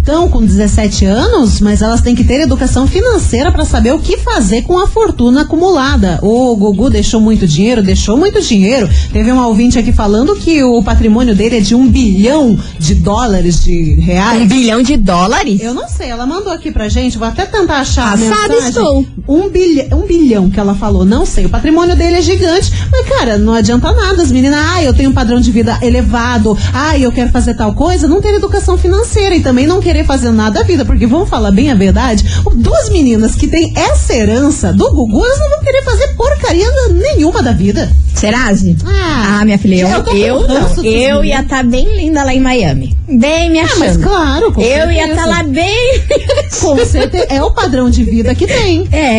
Estão 0.00 0.28
com 0.30 0.40
17 0.42 1.04
anos, 1.04 1.60
mas 1.60 1.82
elas 1.82 2.00
têm 2.00 2.14
que 2.14 2.24
ter 2.24 2.40
educação 2.40 2.86
financeira 2.86 3.52
pra 3.52 3.66
saber 3.66 3.92
o 3.92 3.98
que 3.98 4.16
fazer 4.16 4.62
com 4.62 4.78
a 4.78 4.86
fortuna 4.86 5.42
acumulada. 5.42 6.18
O 6.22 6.56
Gugu 6.56 6.88
deixou 6.88 7.20
muito 7.20 7.46
dinheiro, 7.46 7.82
deixou 7.82 8.16
muito 8.16 8.40
dinheiro. 8.40 8.88
Teve 9.12 9.30
um 9.30 9.38
ouvinte 9.38 9.78
aqui 9.78 9.92
falando 9.92 10.34
que 10.34 10.62
o 10.64 10.82
patrimônio 10.82 11.34
dele 11.34 11.58
é 11.58 11.60
de 11.60 11.74
um 11.74 11.86
bilhão 11.86 12.58
de 12.78 12.94
dólares, 12.94 13.62
de 13.64 13.94
reais. 14.00 14.42
Um 14.42 14.46
bilhão 14.48 14.82
de 14.82 14.96
dólares? 14.96 15.60
Eu 15.60 15.74
não 15.74 15.88
sei, 15.88 16.08
ela 16.08 16.24
mandou 16.24 16.52
aqui 16.54 16.70
pra 16.70 16.88
gente, 16.88 17.18
vou 17.18 17.28
até 17.28 17.44
tentar 17.44 17.80
achar 17.80 18.12
Passada 18.12 18.30
a 18.44 18.48
mensagem. 18.48 18.68
estou. 18.68 19.06
Um, 19.28 19.48
bilha, 19.50 19.88
um 19.92 20.06
bilhão 20.06 20.48
que 20.50 20.58
ela 20.58 20.74
falou, 20.74 21.04
não 21.04 21.26
sei. 21.26 21.44
O 21.46 21.50
patrimônio 21.50 21.94
dele 21.94 22.16
é 22.16 22.22
gigante, 22.22 22.72
mas 22.90 23.06
cara, 23.06 23.36
não 23.36 23.52
adianta 23.54 23.92
nada. 23.92 24.22
As 24.22 24.32
meninas, 24.32 24.58
ah, 24.58 24.82
eu 24.82 24.94
tenho 24.94 25.10
um 25.10 25.14
padrão 25.14 25.38
de 25.40 25.52
vida 25.52 25.78
elevado, 25.82 26.56
ah, 26.72 26.98
eu 26.98 27.12
quero 27.12 27.30
fazer 27.30 27.54
tal 27.54 27.74
coisa, 27.74 28.08
não 28.08 28.20
ter 28.22 28.34
educação 28.34 28.78
financeira 28.78 29.34
e 29.36 29.40
também 29.40 29.66
não 29.66 29.80
querer 29.80 30.04
fazer 30.04 30.30
nada 30.30 30.60
da 30.60 30.62
vida, 30.66 30.84
porque 30.84 31.06
vamos 31.06 31.28
falar 31.28 31.50
bem 31.50 31.70
a 31.70 31.74
verdade, 31.74 32.24
duas 32.54 32.88
meninas 32.88 33.34
que 33.34 33.46
têm 33.46 33.72
essa 33.76 34.14
herança 34.14 34.72
do 34.72 34.90
Gugu, 34.92 35.22
elas 35.24 35.38
não 35.40 35.50
vão 35.50 35.60
querer 35.60 35.82
fazer 35.82 36.08
porcaria 36.16 36.66
nenhuma 36.92 37.42
da 37.42 37.52
vida. 37.52 37.90
Serase? 38.14 38.76
Ah, 38.84 39.38
Ah, 39.40 39.44
minha 39.44 39.58
filha, 39.58 39.76
eu, 39.82 40.16
eu 40.16 40.46
eu 40.82 40.84
Eu 40.84 41.24
ia 41.24 41.40
estar 41.40 41.62
bem 41.62 41.94
linda 41.96 42.24
lá 42.24 42.34
em 42.34 42.40
Miami. 42.40 42.96
Bem 43.08 43.50
me 43.50 43.60
Ah, 43.60 43.64
achando. 43.64 43.78
mas 43.80 43.96
claro, 43.96 44.52
com 44.52 44.60
Eu 44.60 44.90
ia 44.90 45.06
certeza. 45.06 45.10
estar 45.10 45.26
lá 45.26 45.42
bem. 45.44 46.02
Com 46.60 46.76
certeza, 46.84 47.26
é 47.28 47.42
o 47.42 47.50
padrão 47.52 47.88
de 47.90 48.02
vida 48.02 48.34
que 48.34 48.46
tem. 48.46 48.88
É. 48.90 49.17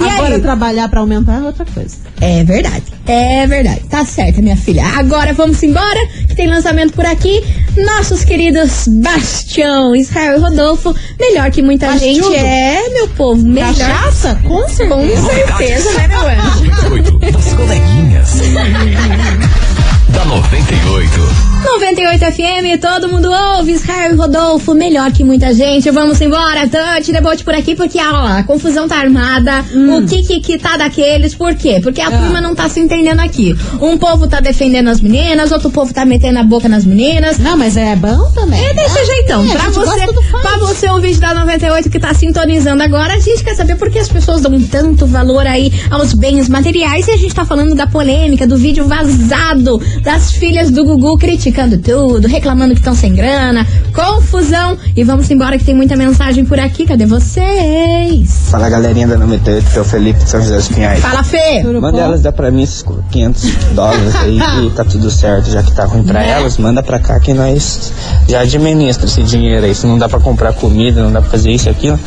E 0.00 0.08
Agora 0.08 0.34
aí? 0.36 0.40
trabalhar 0.40 0.88
pra 0.88 1.00
aumentar 1.00 1.40
é 1.40 1.44
outra 1.44 1.64
coisa. 1.64 1.96
É 2.20 2.44
verdade, 2.44 2.84
é 3.06 3.46
verdade. 3.46 3.80
Tá 3.88 4.04
certa, 4.04 4.40
minha 4.42 4.56
filha. 4.56 4.84
Agora 4.84 5.32
vamos 5.32 5.62
embora, 5.62 6.06
que 6.28 6.34
tem 6.34 6.46
lançamento 6.48 6.92
por 6.92 7.06
aqui. 7.06 7.42
Nossos 7.76 8.24
queridos 8.24 8.86
Bastião, 8.88 9.94
Israel 9.96 10.36
e 10.38 10.40
Rodolfo. 10.40 10.94
Melhor 11.18 11.50
que 11.50 11.62
muita 11.62 11.86
Bastiudo. 11.86 12.32
gente. 12.32 12.36
É, 12.36 12.88
meu 12.90 13.08
povo, 13.08 13.42
melhor. 13.46 13.74
Cachaça? 13.74 14.38
Com 14.42 14.60
Com 14.60 14.68
certeza. 14.68 15.22
certeza, 15.32 15.92
né, 15.98 16.08
meu 16.08 16.20
anjo? 16.20 16.64
98 16.90 17.32
das 17.38 17.54
coleguinhas. 17.54 18.30
da 20.12 20.24
98. 20.24 21.50
98 21.62 22.24
FM, 22.24 22.80
todo 22.80 23.08
mundo 23.08 23.28
ouve, 23.30 23.72
Israel 23.72 24.12
e 24.12 24.16
Rodolfo, 24.16 24.74
melhor 24.74 25.12
que 25.12 25.22
muita 25.22 25.52
gente. 25.52 25.90
Vamos 25.90 26.20
embora, 26.20 26.66
Tante, 26.66 27.12
debote 27.12 27.44
por 27.44 27.54
aqui, 27.54 27.74
porque 27.74 27.98
ó, 27.98 28.38
a 28.38 28.42
confusão 28.42 28.88
tá 28.88 28.96
armada, 28.96 29.64
o 29.74 30.06
que 30.06 30.22
que 30.22 30.40
que 30.40 30.58
tá 30.58 30.76
daqueles, 30.76 31.34
por 31.34 31.54
quê? 31.54 31.78
Porque 31.82 32.00
a 32.00 32.10
turma 32.10 32.40
não 32.40 32.54
tá 32.54 32.68
se 32.68 32.80
entendendo 32.80 33.20
aqui. 33.20 33.54
Um 33.80 33.98
povo 33.98 34.26
tá 34.26 34.40
defendendo 34.40 34.88
as 34.88 35.00
meninas, 35.00 35.52
outro 35.52 35.70
povo 35.70 35.92
tá 35.92 36.04
metendo 36.04 36.38
a 36.38 36.42
boca 36.42 36.68
nas 36.68 36.84
meninas. 36.84 37.38
Não, 37.38 37.56
mas 37.56 37.76
é 37.76 37.94
bom 37.94 38.30
também. 38.32 38.64
É 38.64 38.74
desse 38.74 39.04
jeitão. 39.04 39.44
É, 39.44 39.54
pra, 39.54 39.70
você, 39.70 40.06
pra 40.40 40.56
você, 40.58 40.88
ouvinte 40.88 41.20
da 41.20 41.34
98 41.34 41.90
que 41.90 41.98
tá 41.98 42.14
sintonizando 42.14 42.82
agora, 42.82 43.14
a 43.14 43.20
gente 43.20 43.44
quer 43.44 43.54
saber 43.54 43.76
por 43.76 43.90
que 43.90 43.98
as 43.98 44.08
pessoas 44.08 44.40
dão 44.40 44.60
tanto 44.62 45.06
valor 45.06 45.46
aí 45.46 45.72
aos 45.90 46.14
bens 46.14 46.48
materiais 46.48 47.06
e 47.06 47.10
a 47.10 47.16
gente 47.16 47.34
tá 47.34 47.44
falando 47.44 47.74
da 47.74 47.86
polêmica, 47.86 48.46
do 48.46 48.56
vídeo 48.56 48.86
vazado 48.86 49.80
das 50.02 50.32
filhas 50.32 50.70
do 50.70 50.84
Gugu 50.84 51.18
criticando 51.18 51.78
tudo, 51.78 52.26
reclamando 52.26 52.74
que 52.74 52.80
estão 52.80 52.94
sem 52.94 53.14
grana, 53.14 53.66
confusão. 53.94 54.78
E 54.96 55.04
vamos 55.04 55.30
embora 55.30 55.58
que 55.58 55.64
tem 55.64 55.74
muita 55.74 55.96
mensagem 55.96 56.44
por 56.44 56.58
aqui. 56.58 56.86
Cadê 56.86 57.06
vocês? 57.06 58.48
Fala 58.50 58.68
galerinha 58.68 59.06
da 59.06 59.16
98, 59.16 59.70
que 59.70 59.78
é 59.78 59.80
o 59.80 59.84
Felipe 59.84 60.24
de 60.24 60.30
São 60.30 60.40
José 60.40 60.56
dos 60.56 60.68
Pinhais. 60.68 61.00
Fala, 61.00 61.22
Fê! 61.22 61.62
Manda 61.62 62.00
elas 62.00 62.22
dar 62.22 62.32
pra 62.32 62.50
mim 62.50 62.62
esses 62.62 62.84
500 63.10 63.54
dólares 63.74 64.14
aí 64.16 64.38
e 64.66 64.70
tá 64.70 64.84
tudo 64.84 65.10
certo, 65.10 65.50
já 65.50 65.62
que 65.62 65.72
tá 65.72 65.84
ruim 65.84 66.02
pra 66.02 66.22
elas, 66.22 66.58
manda 66.58 66.82
pra 66.82 66.98
cá 66.98 67.18
que 67.20 67.32
nós 67.32 67.92
já 68.28 68.40
administra 68.40 69.06
esse 69.06 69.22
dinheiro 69.22 69.64
aí. 69.64 69.74
Se 69.74 69.86
não 69.86 69.98
dá 69.98 70.08
pra 70.08 70.20
comprar 70.20 70.52
comida, 70.52 71.02
não 71.02 71.12
dá 71.12 71.20
pra 71.20 71.30
fazer 71.30 71.50
isso 71.50 71.68
e 71.68 71.70
aquilo. 71.70 71.98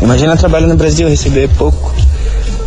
Imagina 0.00 0.36
trabalhar 0.36 0.66
no 0.66 0.76
Brasil, 0.76 1.08
receber 1.08 1.48
pouco. 1.56 1.94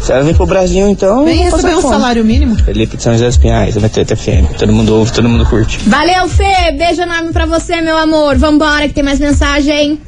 Se 0.02 0.12
ela 0.12 0.24
vir 0.24 0.36
pro 0.36 0.46
Brasil, 0.48 0.88
então. 0.90 1.24
Vem 1.26 1.44
receber 1.44 1.76
um 1.78 1.82
fome. 1.82 1.94
salário 1.94 2.26
mínimo. 2.26 2.56
Felipe 2.56 2.98
de 2.98 3.04
São 3.04 3.14
José 3.14 3.28
dos 3.28 3.38
Pinhais, 3.38 3.76
98 3.76 4.16
FM. 4.18 4.58
Todo 4.58 4.74
mundo 4.74 4.96
ouve, 4.96 5.12
todo 5.14 5.30
mundo 5.30 5.46
curte. 5.46 5.78
Valeu, 5.88 6.28
Fê! 6.28 6.72
Beijo 6.78 7.02
enorme 7.04 7.32
pra 7.32 7.46
você, 7.46 7.82
meu 7.82 7.98
amor. 7.98 8.36
Vambora 8.38 8.88
que 8.88 8.94
tem 8.96 9.04
mais 9.04 9.20
mensagem. 9.20 10.00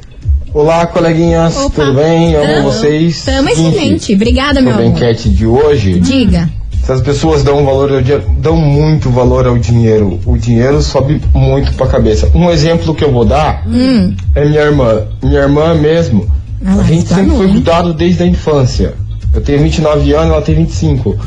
Olá, 0.52 0.86
coleguinhas, 0.86 1.56
Opa. 1.56 1.84
tudo 1.84 1.94
bem? 1.94 2.32
Eu 2.32 2.42
amo 2.58 2.72
vocês. 2.72 3.24
Tamo 3.24 3.48
excelente. 3.48 4.14
Obrigada, 4.14 4.60
meu 4.60 4.72
amor. 4.72 4.84
enquete 4.84 5.28
de 5.28 5.46
hoje, 5.46 5.98
Diga. 6.00 6.48
se 6.84 6.92
as 6.92 7.00
pessoas 7.00 7.42
dão 7.42 7.64
valor 7.64 7.92
ao 7.92 8.00
dinheiro, 8.02 8.24
dão 8.38 8.56
muito 8.56 9.10
valor 9.10 9.46
ao 9.46 9.58
dinheiro, 9.58 10.20
o 10.26 10.36
dinheiro 10.38 10.80
sobe 10.82 11.20
muito 11.32 11.72
pra 11.74 11.86
cabeça. 11.88 12.30
Um 12.34 12.50
exemplo 12.50 12.94
que 12.94 13.02
eu 13.04 13.10
vou 13.12 13.24
dar 13.24 13.64
Hum. 13.66 14.14
é 14.34 14.44
minha 14.44 14.60
irmã. 14.62 15.02
Minha 15.22 15.40
irmã 15.40 15.74
mesmo, 15.74 16.28
Ah 16.64 16.80
a 16.80 16.82
gente 16.84 17.08
sempre 17.08 17.36
foi 17.36 17.48
cuidado 17.48 17.92
desde 17.92 18.22
a 18.22 18.26
infância. 18.26 18.94
Eu 19.34 19.40
tenho 19.40 19.60
29 19.60 20.12
anos, 20.14 20.32
ela 20.32 20.42
tem 20.42 20.54
25. 20.54 21.18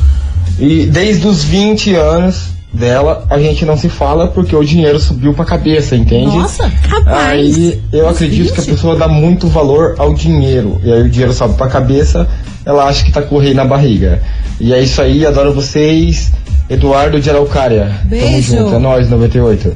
E 0.58 0.86
desde 0.86 1.26
os 1.26 1.44
20 1.44 1.94
anos 1.94 2.48
dela, 2.72 3.26
a 3.30 3.38
gente 3.38 3.64
não 3.64 3.76
se 3.76 3.88
fala 3.88 4.28
porque 4.28 4.54
o 4.54 4.64
dinheiro 4.64 4.98
subiu 4.98 5.32
pra 5.34 5.44
cabeça, 5.44 5.96
entende? 5.96 6.36
Nossa. 6.36 6.66
Rapaz. 6.66 7.16
Aí 7.16 7.80
eu 7.92 8.08
acredito 8.08 8.52
que 8.52 8.60
a 8.60 8.64
pessoa 8.64 8.96
dá 8.96 9.08
muito 9.08 9.46
valor 9.48 9.94
ao 9.98 10.14
dinheiro. 10.14 10.80
E 10.82 10.92
aí 10.92 11.02
o 11.02 11.08
dinheiro 11.08 11.32
sobe 11.32 11.54
pra 11.54 11.68
cabeça, 11.68 12.28
ela 12.64 12.84
acha 12.84 13.04
que 13.04 13.12
tá 13.12 13.22
com 13.22 13.36
o 13.36 13.38
rei 13.38 13.54
na 13.54 13.64
barriga. 13.64 14.22
E 14.60 14.72
é 14.72 14.80
isso 14.80 15.00
aí, 15.00 15.24
adoro 15.24 15.52
vocês. 15.52 16.32
Eduardo 16.68 17.18
de 17.18 17.30
Araucária. 17.30 17.86
Tamo 17.86 18.10
Beijo. 18.10 18.56
junto, 18.56 18.74
é 18.74 18.78
nóis, 18.78 19.08
98. 19.08 19.74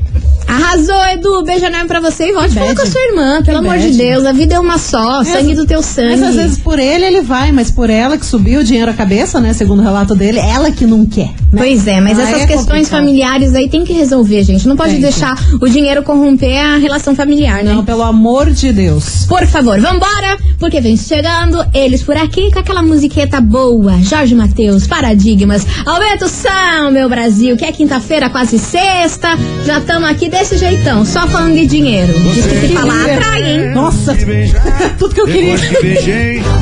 Arrasou, 0.53 1.05
Edu. 1.13 1.43
Beijo 1.45 1.65
enorme 1.67 1.87
pra 1.89 2.01
você 2.01 2.29
e 2.29 2.33
volte 2.33 2.55
falar 2.55 2.75
com 2.75 2.83
a 2.83 2.87
sua 2.87 3.01
irmã, 3.03 3.43
pelo 3.43 3.59
amor 3.59 3.79
de. 3.79 3.93
Deus. 3.93 4.25
A 4.25 4.33
vida 4.33 4.55
é 4.55 4.61
uma 4.61 4.79
só, 4.79 5.23
sangue 5.25 5.55
do 5.55 5.67
teu 5.67 5.83
sangue. 5.83 6.11
Mas 6.17 6.23
às 6.23 6.35
vezes 6.35 6.59
por 6.59 6.79
ele 6.79 7.05
ele 7.05 7.21
vai, 7.21 7.53
mas 7.53 7.71
por 7.71 7.91
ela 7.91 8.17
que 8.17 8.25
subiu 8.25 8.61
o 8.61 8.65
dinheiro 8.65 8.91
à 8.91 8.95
cabeça, 8.95 9.41
né? 9.41 9.53
Segundo 9.53 9.81
o 9.81 9.83
relato 9.83 10.15
dele, 10.15 10.39
ela 10.39 10.71
que 10.71 10.87
não 10.87 11.05
quer. 11.07 11.29
né? 11.53 11.59
Pois 11.59 11.87
é, 11.87 12.01
mas 12.01 12.19
Aí 12.19 12.25
essas 12.27 12.43
é 12.43 12.47
questões 12.47 12.67
complicado. 12.67 12.91
familiares 12.91 13.55
aí 13.55 13.69
tem 13.69 13.85
que 13.85 13.93
resolver, 13.93 14.43
gente. 14.45 14.67
Não 14.67 14.77
pode 14.77 14.97
deixar 14.99 15.35
o 15.61 15.69
dinheiro 15.69 16.03
corromper 16.03 16.59
a 16.65 16.77
relação 16.77 17.15
familiar, 17.15 17.63
né? 17.63 17.73
Não, 17.73 17.85
pelo 17.85 18.03
amor 18.03 18.51
de 18.51 18.73
Deus. 18.73 19.27
Por 19.27 19.47
favor, 19.47 19.79
vambora, 19.81 20.39
porque 20.59 20.81
vem 20.81 20.97
chegando 20.97 21.65
eles 21.75 22.03
por 22.03 22.17
aqui 22.17 22.51
com 22.51 22.59
aquela 22.59 22.83
musiqueta 22.83 23.41
boa. 23.41 23.99
Jorge 24.03 24.35
Matheus, 24.35 24.87
Paradigmas. 24.87 25.67
Aumenta 25.85 26.27
o 26.27 26.29
som, 26.29 26.91
meu 26.91 27.09
Brasil, 27.09 27.57
que 27.57 27.65
é 27.65 27.73
quinta-feira, 27.73 28.31
quase 28.31 28.59
sexta. 28.59 29.29
Já 29.67 29.79
estamos 29.79 30.09
aqui 30.09 30.29
desse 30.43 30.59
jeitão, 30.59 31.05
só 31.05 31.29
falando 31.29 31.55
de 31.55 31.67
dinheiro. 31.67 32.13
Diz 32.35 32.45
que 32.47 32.67
se 32.67 32.69
falar 32.75 33.05
atrai, 33.05 33.43
hein? 33.45 33.71
Nossa, 33.71 34.13
tudo 34.99 35.15
que 35.15 35.21
eu 35.21 35.27
queria. 35.27 35.55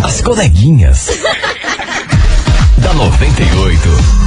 As 0.02 0.20
coleguinhas. 0.20 1.08
da 2.76 2.92
98. 2.92 4.19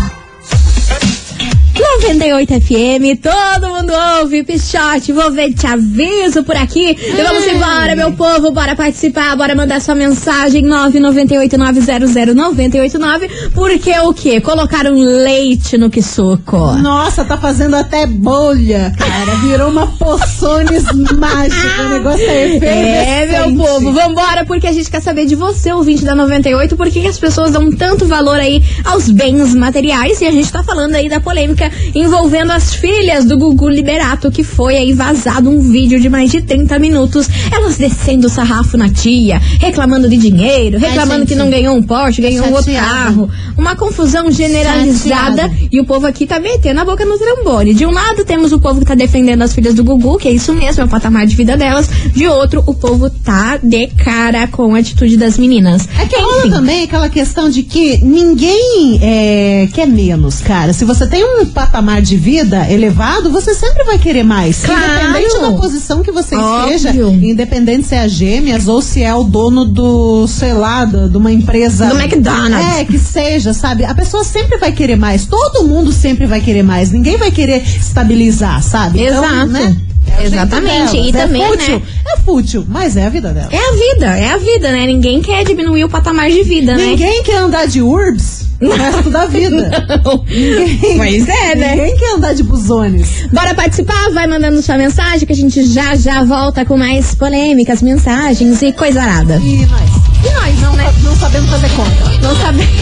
98 2.01 2.59
FM, 2.59 3.21
todo 3.21 3.69
mundo 3.69 3.93
ouve, 4.19 4.43
Pichote, 4.43 5.13
vou 5.13 5.31
ver, 5.31 5.53
te 5.53 5.67
aviso 5.67 6.43
por 6.43 6.55
aqui. 6.55 6.97
E 6.99 7.21
vamos 7.21 7.45
embora, 7.45 7.95
meu 7.95 8.13
povo, 8.13 8.49
bora 8.51 8.75
participar, 8.75 9.37
bora 9.37 9.53
mandar 9.53 9.79
sua 9.79 9.93
mensagem 9.93 10.65
998900989, 10.65 13.29
porque 13.53 13.91
o 13.99 14.11
quê? 14.11 14.41
Colocaram 14.41 14.95
leite 14.95 15.77
no 15.77 15.87
que 15.89 16.01
suco. 16.01 16.57
Nossa, 16.77 17.23
tá 17.23 17.37
fazendo 17.37 17.75
até 17.75 18.07
bolha, 18.07 18.91
cara. 18.97 19.35
Virou 19.35 19.69
uma 19.69 19.85
poções 19.87 20.83
mágica. 21.17 21.83
O 21.83 21.89
negócio 21.89 22.25
é 22.25 22.57
É, 22.57 23.27
meu 23.27 23.55
povo, 23.55 23.93
vambora, 23.93 24.43
porque 24.45 24.65
a 24.65 24.73
gente 24.73 24.89
quer 24.89 25.01
saber 25.01 25.25
de 25.25 25.35
você, 25.35 25.71
ouvinte 25.71 26.03
da 26.03 26.15
98, 26.15 26.75
por 26.75 26.89
que 26.89 27.01
que 27.01 27.07
as 27.07 27.19
pessoas 27.19 27.51
dão 27.51 27.71
tanto 27.71 28.07
valor 28.07 28.39
aí 28.39 28.63
aos 28.83 29.09
bens 29.09 29.53
materiais, 29.53 30.21
e 30.21 30.25
a 30.25 30.31
gente 30.31 30.51
tá 30.51 30.63
falando 30.63 30.95
aí 30.95 31.07
da 31.07 31.19
polêmica 31.19 31.71
envolvendo 31.93 32.51
as 32.51 32.73
filhas 32.73 33.25
do 33.25 33.37
Gugu 33.37 33.69
Liberato, 33.69 34.31
que 34.31 34.43
foi 34.43 34.77
aí 34.77 34.93
vazado 34.93 35.49
um 35.49 35.59
vídeo 35.59 35.99
de 35.99 36.09
mais 36.09 36.31
de 36.31 36.41
30 36.41 36.79
minutos, 36.79 37.29
elas 37.51 37.77
descendo 37.77 38.27
o 38.27 38.29
sarrafo 38.29 38.77
na 38.77 38.89
tia, 38.89 39.39
reclamando 39.59 40.09
de 40.09 40.17
dinheiro, 40.17 40.79
reclamando 40.79 41.19
gente. 41.19 41.29
que 41.29 41.35
não 41.35 41.49
ganhou 41.49 41.75
um 41.75 41.83
Porsche, 41.83 42.21
ganhou 42.21 42.47
um 42.47 42.53
outro 42.53 42.73
carro. 42.73 43.29
Uma 43.57 43.75
confusão 43.75 44.31
generalizada 44.31 45.43
Chateada. 45.43 45.51
e 45.71 45.79
o 45.79 45.85
povo 45.85 46.07
aqui 46.07 46.25
tá 46.25 46.39
metendo 46.39 46.79
a 46.79 46.85
boca 46.85 47.05
no 47.05 47.17
trambone. 47.17 47.73
De 47.73 47.85
um 47.85 47.91
lado 47.91 48.25
temos 48.25 48.51
o 48.51 48.59
povo 48.59 48.79
que 48.79 48.85
tá 48.85 48.95
defendendo 48.95 49.41
as 49.41 49.53
filhas 49.53 49.73
do 49.73 49.83
Gugu, 49.83 50.17
que 50.17 50.27
é 50.27 50.31
isso 50.31 50.53
mesmo, 50.53 50.81
é 50.81 50.85
o 50.85 50.87
patamar 50.87 51.25
de 51.25 51.35
vida 51.35 51.55
delas. 51.55 51.89
De 52.13 52.27
outro, 52.27 52.63
o 52.65 52.73
povo 52.73 53.09
tá 53.09 53.59
de 53.61 53.87
cara 53.87 54.47
com 54.47 54.73
a 54.75 54.79
atitude 54.79 55.17
das 55.17 55.37
meninas. 55.37 55.87
É 55.99 56.05
que 56.05 56.15
rola 56.15 56.49
também 56.49 56.83
aquela 56.83 57.09
questão 57.09 57.49
de 57.49 57.63
que 57.63 57.97
ninguém 58.03 58.99
é, 59.01 59.67
quer 59.73 59.87
menos, 59.87 60.41
cara. 60.41 60.73
Se 60.73 60.85
você 60.85 61.07
tem 61.07 61.23
um 61.23 61.45
patamar 61.45 61.72
de 62.01 62.15
vida 62.17 62.69
elevado, 62.69 63.31
você 63.31 63.53
sempre 63.55 63.83
vai 63.83 63.97
querer 63.97 64.23
mais. 64.23 64.63
Claro. 64.63 64.81
Independente 65.09 65.41
da 65.41 65.51
posição 65.53 66.03
que 66.03 66.11
você 66.11 66.35
Óbvio. 66.35 66.75
esteja, 66.75 67.01
independente 67.01 67.87
se 67.87 67.95
é 67.95 67.99
a 68.01 68.07
gêmeas 68.07 68.67
ou 68.67 68.81
se 68.81 69.01
é 69.01 69.13
o 69.13 69.23
dono 69.23 69.65
do, 69.65 70.27
sei 70.27 70.53
lá, 70.53 70.85
do- 70.85 71.09
de 71.09 71.17
uma 71.17 71.31
empresa. 71.31 71.87
Do 71.87 71.99
McDonald's. 71.99 72.77
É, 72.77 72.85
que 72.85 72.99
seja, 72.99 73.53
sabe? 73.53 73.83
A 73.85 73.95
pessoa 73.95 74.23
sempre 74.23 74.57
vai 74.57 74.71
querer 74.71 74.95
mais. 74.95 75.25
Todo 75.25 75.67
mundo 75.67 75.91
sempre 75.91 76.25
vai 76.27 76.41
querer 76.41 76.63
mais. 76.63 76.91
Ninguém 76.91 77.17
vai 77.17 77.31
querer 77.31 77.63
estabilizar, 77.65 78.61
sabe? 78.61 79.01
Então, 79.01 79.23
Exato. 79.23 79.47
né? 79.47 79.75
É 80.07 80.25
Exatamente. 80.25 80.97
E 80.97 81.11
também, 81.11 81.41
é 81.41 81.47
fútil, 81.47 81.79
né? 81.79 81.85
É 82.05 82.17
fútil, 82.17 82.65
mas 82.67 82.97
é 82.97 83.05
a 83.05 83.09
vida 83.09 83.33
dela. 83.33 83.49
É 83.51 83.57
a 83.57 83.71
vida, 83.71 84.17
é 84.17 84.29
a 84.31 84.37
vida, 84.37 84.71
né? 84.71 84.85
Ninguém 84.85 85.21
quer 85.21 85.43
diminuir 85.43 85.83
o 85.83 85.89
patamar 85.89 86.29
de 86.29 86.43
vida, 86.43 86.75
né? 86.75 86.85
Ninguém 86.85 87.23
quer 87.23 87.37
andar 87.37 87.67
de 87.67 87.81
urbs 87.81 88.43
o 88.61 88.69
resto 88.69 89.09
da 89.09 89.25
vida. 89.25 89.69
Ninguém, 90.29 90.97
Pois 90.97 91.27
é, 91.27 91.55
né? 91.55 91.75
Ninguém 91.75 91.97
quer 91.97 92.15
andar 92.15 92.33
de 92.33 92.43
buzones. 92.43 93.27
Bora 93.31 93.53
participar? 93.53 94.11
Vai 94.13 94.27
mandando 94.27 94.61
sua 94.61 94.77
mensagem 94.77 95.25
que 95.25 95.33
a 95.33 95.35
gente 95.35 95.65
já 95.65 95.95
já 95.95 96.23
volta 96.23 96.65
com 96.65 96.77
mais 96.77 97.15
polêmicas, 97.15 97.81
mensagens 97.81 98.61
e 98.61 98.71
coisa 98.71 99.01
arada. 99.01 99.41
E 99.43 99.65
nós? 99.65 99.89
E 100.25 100.33
nós 100.33 100.61
não, 100.61 100.73
né? 100.75 100.93
Não 101.03 101.15
sabemos 101.15 101.49
fazer 101.49 101.69
conta. 101.69 102.21
Não 102.21 102.35
sabemos. 102.37 102.73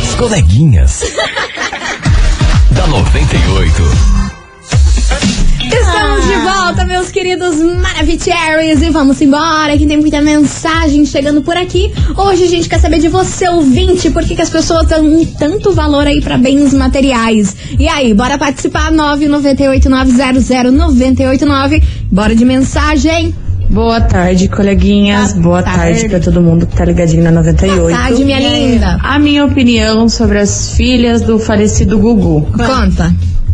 As 0.00 0.14
coleguinhas. 0.14 1.02
da 2.70 2.86
98. 2.86 4.21
Estamos 5.74 6.26
de 6.26 6.36
volta, 6.36 6.84
meus 6.84 7.10
queridos 7.10 7.56
Maravicheries, 7.56 8.82
e 8.82 8.90
vamos 8.90 9.22
embora, 9.22 9.74
que 9.78 9.86
tem 9.86 9.96
muita 9.96 10.20
mensagem 10.20 11.06
chegando 11.06 11.40
por 11.40 11.56
aqui. 11.56 11.90
Hoje 12.14 12.44
a 12.44 12.48
gente 12.48 12.68
quer 12.68 12.78
saber 12.78 12.98
de 12.98 13.08
você, 13.08 13.48
ouvinte, 13.48 14.10
por 14.10 14.22
que, 14.22 14.36
que 14.36 14.42
as 14.42 14.50
pessoas 14.50 14.86
dão 14.86 15.24
tanto 15.38 15.72
valor 15.72 16.06
aí 16.06 16.20
pra 16.20 16.36
bens 16.36 16.74
materiais. 16.74 17.56
E 17.78 17.88
aí, 17.88 18.12
bora 18.12 18.36
participar, 18.36 18.92
998900989. 18.92 21.82
Bora 22.10 22.36
de 22.36 22.44
mensagem. 22.44 23.34
Boa 23.70 24.02
tarde, 24.02 24.48
coleguinhas. 24.48 25.32
Boa, 25.32 25.62
tarde, 25.62 26.06
pra 26.06 26.20
todo 26.20 26.42
mundo 26.42 26.66
que 26.66 26.76
tá 26.76 26.84
ligadinho 26.84 27.22
na 27.22 27.30
98. 27.30 27.80
Boa 27.80 27.90
tarde, 27.90 28.22
minha 28.24 28.38
linda. 28.38 28.98
A 29.02 29.18
minha 29.18 29.46
opinião 29.46 30.06
sobre 30.10 30.38
as 30.38 30.76
filhas 30.76 31.22
do 31.22 31.38
falecido 31.38 31.98
Gugu. 31.98 32.42
Conta. 32.52 33.10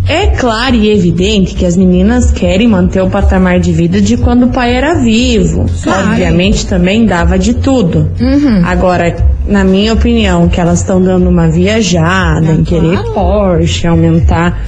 É 0.08 0.28
claro 0.28 0.74
e 0.74 0.90
evidente 0.90 1.54
que 1.54 1.66
as 1.66 1.76
meninas 1.76 2.30
querem 2.30 2.66
manter 2.66 3.02
o 3.02 3.10
patamar 3.10 3.60
de 3.60 3.72
vida 3.72 4.00
de 4.00 4.16
quando 4.16 4.46
o 4.46 4.48
pai 4.48 4.74
era 4.74 4.94
vivo. 4.94 5.66
Claro. 5.82 6.08
Obviamente 6.08 6.66
também 6.66 7.04
dava 7.04 7.38
de 7.38 7.52
tudo. 7.52 8.10
Uhum. 8.18 8.62
Agora, 8.64 9.14
na 9.46 9.62
minha 9.64 9.92
opinião, 9.92 10.48
que 10.48 10.58
elas 10.58 10.80
estão 10.80 11.02
dando 11.02 11.28
uma 11.28 11.50
viajada 11.50 12.52
em 12.52 12.64
querer 12.64 13.02
Porsche, 13.12 13.86
aumentar 13.86 14.64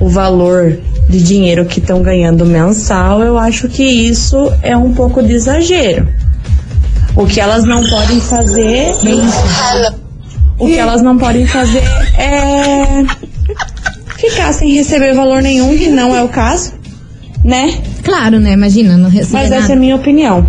o 0.00 0.08
valor 0.08 0.78
de 1.08 1.20
dinheiro 1.20 1.64
que 1.64 1.80
estão 1.80 2.00
ganhando 2.00 2.46
mensal, 2.46 3.22
eu 3.22 3.36
acho 3.36 3.68
que 3.68 3.82
isso 3.82 4.52
é 4.62 4.76
um 4.76 4.94
pouco 4.94 5.20
de 5.20 5.32
exagero. 5.32 6.08
O 7.16 7.26
que 7.26 7.40
elas 7.40 7.64
não 7.64 7.82
podem 7.82 8.20
fazer. 8.20 8.92
O 10.58 10.66
que 10.66 10.78
elas 10.78 11.02
não 11.02 11.18
podem 11.18 11.44
fazer 11.44 11.82
é 12.18 13.04
ficar 14.30 14.52
sem 14.52 14.72
receber 14.72 15.14
valor 15.14 15.42
nenhum, 15.42 15.76
que 15.76 15.88
não 15.88 16.14
é 16.14 16.22
o 16.22 16.28
caso, 16.28 16.72
né? 17.44 17.78
Claro, 18.02 18.38
né? 18.40 18.52
Imagina, 18.52 18.96
não 18.96 19.08
receber 19.10 19.32
Mas 19.38 19.50
essa 19.50 19.60
nada. 19.60 19.72
é 19.72 19.76
a 19.76 19.78
minha 19.78 19.96
opinião. 19.96 20.46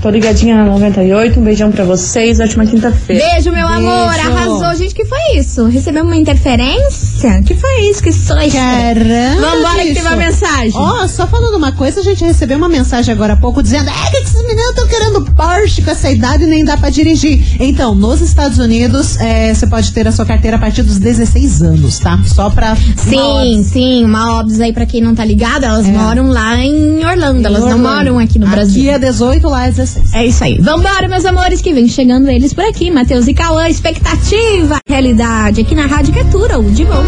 Tô 0.00 0.10
ligadinha 0.10 0.54
na 0.54 0.64
98, 0.64 1.40
um 1.40 1.42
beijão 1.42 1.72
pra 1.72 1.84
vocês, 1.84 2.38
ótima 2.38 2.64
quinta-feira. 2.64 3.24
Beijo, 3.32 3.50
meu 3.50 3.66
amor. 3.66 4.12
Beijo. 4.12 4.28
Arrasou. 4.28 4.74
Gente, 4.76 4.94
que 4.94 5.04
foi 5.04 5.18
isso? 5.36 5.64
Recebeu 5.66 6.04
uma 6.04 6.14
interferência? 6.16 7.42
Que 7.42 7.52
foi 7.56 7.90
isso? 7.90 8.00
Que 8.00 8.12
só 8.12 8.34
Caramba! 8.36 9.40
Vambora 9.40 9.78
que 9.82 9.88
bicho. 9.88 9.94
tem 9.94 10.02
uma 10.02 10.16
mensagem. 10.16 10.72
Ó, 10.76 11.08
só 11.08 11.26
falando 11.26 11.56
uma 11.56 11.72
coisa, 11.72 11.98
a 11.98 12.02
gente 12.04 12.22
recebeu 12.24 12.58
uma 12.58 12.68
mensagem 12.68 13.12
agora 13.12 13.32
há 13.32 13.36
pouco 13.36 13.60
dizendo: 13.60 13.90
É, 13.90 14.10
que 14.10 14.27
esses 14.38 14.46
meninos 14.46 14.70
estão 14.70 14.86
querendo 14.86 15.24
Porsche 15.34 15.82
com 15.82 15.90
essa 15.90 16.10
idade 16.10 16.44
e 16.44 16.46
nem 16.46 16.64
dá 16.64 16.76
pra 16.76 16.90
dirigir. 16.90 17.56
Então, 17.60 17.94
nos 17.94 18.20
Estados 18.20 18.58
Unidos, 18.58 19.16
é, 19.20 19.52
você 19.52 19.66
pode 19.66 19.92
ter 19.92 20.06
a 20.06 20.12
sua 20.12 20.24
carteira 20.24 20.56
a 20.56 20.60
partir 20.60 20.82
dos 20.82 20.98
16 20.98 21.62
anos, 21.62 21.98
tá? 21.98 22.18
Só 22.24 22.48
pra. 22.50 22.76
Sim, 22.96 23.64
sim, 23.64 24.04
uma 24.04 24.38
óbvio 24.38 24.62
aí 24.62 24.72
pra 24.72 24.86
quem 24.86 25.00
não 25.00 25.14
tá 25.14 25.24
ligado, 25.24 25.64
elas 25.64 25.86
É. 25.86 25.92
moram 25.92 26.28
lá 26.28 26.56
em 26.58 27.04
Orlando, 27.04 27.46
elas 27.46 27.64
não 27.64 27.78
moram 27.78 28.18
aqui 28.18 28.38
no 28.38 28.46
Brasil. 28.46 28.82
Aqui 28.82 28.90
é 28.90 28.98
18, 28.98 29.48
lá 29.48 29.66
é 29.66 29.70
16. 29.70 30.14
É 30.14 30.26
isso 30.26 30.44
aí. 30.44 30.58
Vambora, 30.60 31.08
meus 31.08 31.24
amores, 31.24 31.60
que 31.60 31.72
vem 31.72 31.88
chegando 31.88 32.28
eles 32.28 32.52
por 32.52 32.64
aqui. 32.64 32.90
Matheus 32.90 33.26
e 33.26 33.34
Cauã, 33.34 33.68
expectativa, 33.68 34.78
realidade. 34.88 35.60
Aqui 35.60 35.74
na 35.74 35.86
Rádio 35.86 36.14
Catura, 36.14 36.58
o 36.58 36.70
de 36.70 36.84
bom. 36.84 37.04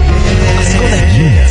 As 0.60 0.74
coleguinhas. 0.74 1.50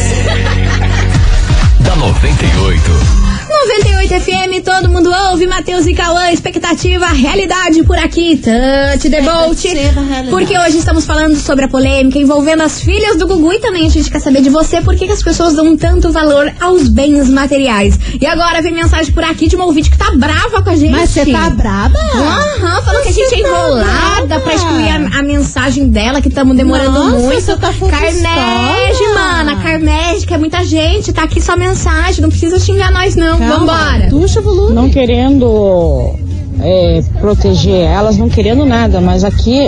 da 1.81 1.95
98. 1.95 3.28
98 3.59 4.21
FM, 4.21 4.63
todo 4.63 4.89
mundo 4.89 5.11
ouve. 5.29 5.45
Matheus 5.45 5.85
e 5.85 5.93
Cauã, 5.93 6.31
expectativa, 6.31 7.07
realidade 7.07 7.83
por 7.83 7.97
aqui. 7.97 8.31
Expectativa, 8.33 10.01
realidade. 10.01 10.29
Porque 10.29 10.57
hoje 10.57 10.77
estamos 10.77 11.05
falando 11.05 11.35
sobre 11.35 11.65
a 11.65 11.67
polêmica 11.67 12.17
envolvendo 12.17 12.63
as 12.63 12.79
filhas 12.81 13.17
do 13.17 13.27
Gugu 13.27 13.51
e 13.51 13.59
também 13.59 13.85
a 13.85 13.89
gente 13.89 14.09
quer 14.09 14.19
saber 14.19 14.41
de 14.41 14.49
você 14.49 14.81
por 14.81 14.95
que, 14.95 15.09
as 15.11 15.21
pessoas 15.21 15.55
dão 15.55 15.75
tanto 15.75 16.09
valor 16.09 16.53
aos 16.61 16.87
bens 16.87 17.29
materiais. 17.29 17.99
E 18.21 18.25
agora 18.25 18.61
vem 18.61 18.71
mensagem 18.71 19.13
por 19.13 19.25
aqui 19.25 19.47
de 19.47 19.57
uma 19.57 19.65
ouvinte 19.65 19.91
que 19.91 19.97
tá 19.97 20.11
brava 20.15 20.61
com 20.63 20.69
a 20.69 20.75
gente. 20.75 20.91
Mas 20.91 21.09
você 21.09 21.25
tá 21.25 21.49
braba? 21.49 21.99
Aham, 21.99 22.81
falou 22.81 23.01
que 23.01 23.09
a 23.09 23.11
gente 23.11 23.33
é 23.33 23.41
tá 23.41 23.49
enrolada 23.49 24.25
brava? 24.25 24.41
pra 24.41 24.53
excluir 24.53 24.89
a, 24.89 25.19
a 25.19 25.23
mensagem 25.23 25.89
dela, 25.89 26.21
que 26.21 26.29
estamos 26.29 26.55
demorando 26.55 26.91
Nossa, 26.91 27.17
muito. 27.17 27.41
você 27.41 27.57
tá 27.57 27.73
Carnege, 27.73 29.03
mana, 29.13 29.57
Carnege, 29.57 30.25
que 30.25 30.33
é 30.33 30.37
muita 30.37 30.63
gente, 30.63 31.11
tá 31.11 31.23
aqui 31.23 31.41
só 31.41 31.57
mensagem, 31.57 32.21
não 32.21 32.29
precisa 32.29 32.57
xingar 32.57 32.91
nós 32.91 33.15
não. 33.15 33.48
Vambora. 33.57 34.09
O 34.39 34.41
volume. 34.43 34.73
não 34.73 34.89
querendo 34.89 36.15
é, 36.61 37.01
proteger 37.19 37.81
elas, 37.81 38.17
não 38.17 38.29
querendo 38.29 38.65
nada, 38.65 38.99
mas 39.01 39.23
aqui 39.23 39.59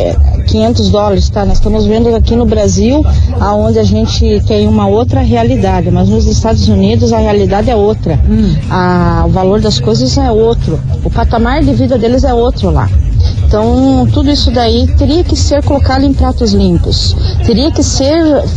500 0.47 0.89
dólares, 0.89 1.29
tá? 1.29 1.45
Nós 1.45 1.57
estamos 1.57 1.85
vendo 1.85 2.13
aqui 2.15 2.35
no 2.35 2.45
Brasil, 2.45 3.03
aonde 3.39 3.79
a 3.79 3.83
gente 3.83 4.41
tem 4.47 4.67
uma 4.67 4.87
outra 4.87 5.21
realidade, 5.21 5.89
mas 5.91 6.09
nos 6.09 6.25
Estados 6.25 6.67
Unidos 6.67 7.13
a 7.13 7.17
realidade 7.19 7.69
é 7.69 7.75
outra. 7.75 8.19
A- 8.69 9.23
o 9.25 9.29
valor 9.29 9.61
das 9.61 9.79
coisas 9.79 10.17
é 10.17 10.29
outro. 10.31 10.79
O 11.03 11.09
patamar 11.09 11.63
de 11.63 11.73
vida 11.73 11.97
deles 11.97 12.23
é 12.23 12.33
outro 12.33 12.69
lá. 12.69 12.89
Então, 13.45 14.07
tudo 14.13 14.29
isso 14.31 14.49
daí 14.49 14.87
teria 14.97 15.23
que 15.23 15.35
ser 15.35 15.61
colocado 15.63 16.03
em 16.05 16.13
pratos 16.13 16.53
limpos, 16.53 17.15
teria 17.45 17.69
que 17.69 17.83
ser 17.83 18.15